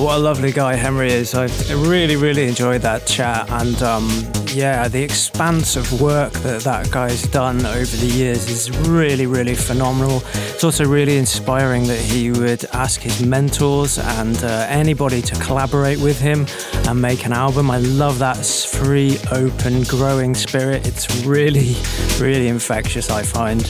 [0.00, 1.34] Oh, what a lovely guy Henry is.
[1.34, 1.44] I
[1.74, 3.50] really, really enjoyed that chat.
[3.50, 4.08] And um,
[4.46, 9.54] yeah, the expanse of work that that guy's done over the years is really, really
[9.54, 10.22] phenomenal.
[10.54, 16.00] It's also really inspiring that he would ask his mentors and uh, anybody to collaborate
[16.00, 16.46] with him
[16.88, 17.70] and make an album.
[17.70, 20.86] I love that free, open, growing spirit.
[20.86, 21.76] It's really,
[22.18, 23.60] really infectious, I find.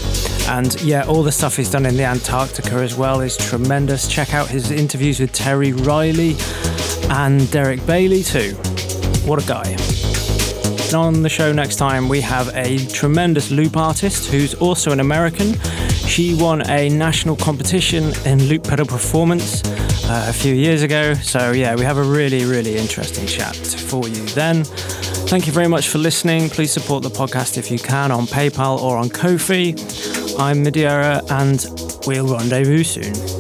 [0.50, 4.08] And yeah, all the stuff he's done in the Antarctica as well is tremendous.
[4.08, 6.36] Check out his interviews with Terry Riley
[7.08, 8.54] and Derek Bailey too.
[9.24, 9.76] What a guy.
[10.86, 14.98] And on the show next time, we have a tremendous loop artist who's also an
[14.98, 15.54] American.
[16.08, 19.62] She won a national competition in loop pedal performance
[20.10, 21.14] uh, a few years ago.
[21.14, 24.64] So, yeah, we have a really, really interesting chat for you then.
[25.30, 26.48] Thank you very much for listening.
[26.50, 29.76] Please support the podcast if you can on PayPal or on Ko-fi.
[30.38, 33.39] I'm midierror, and we'll rendezvous soon.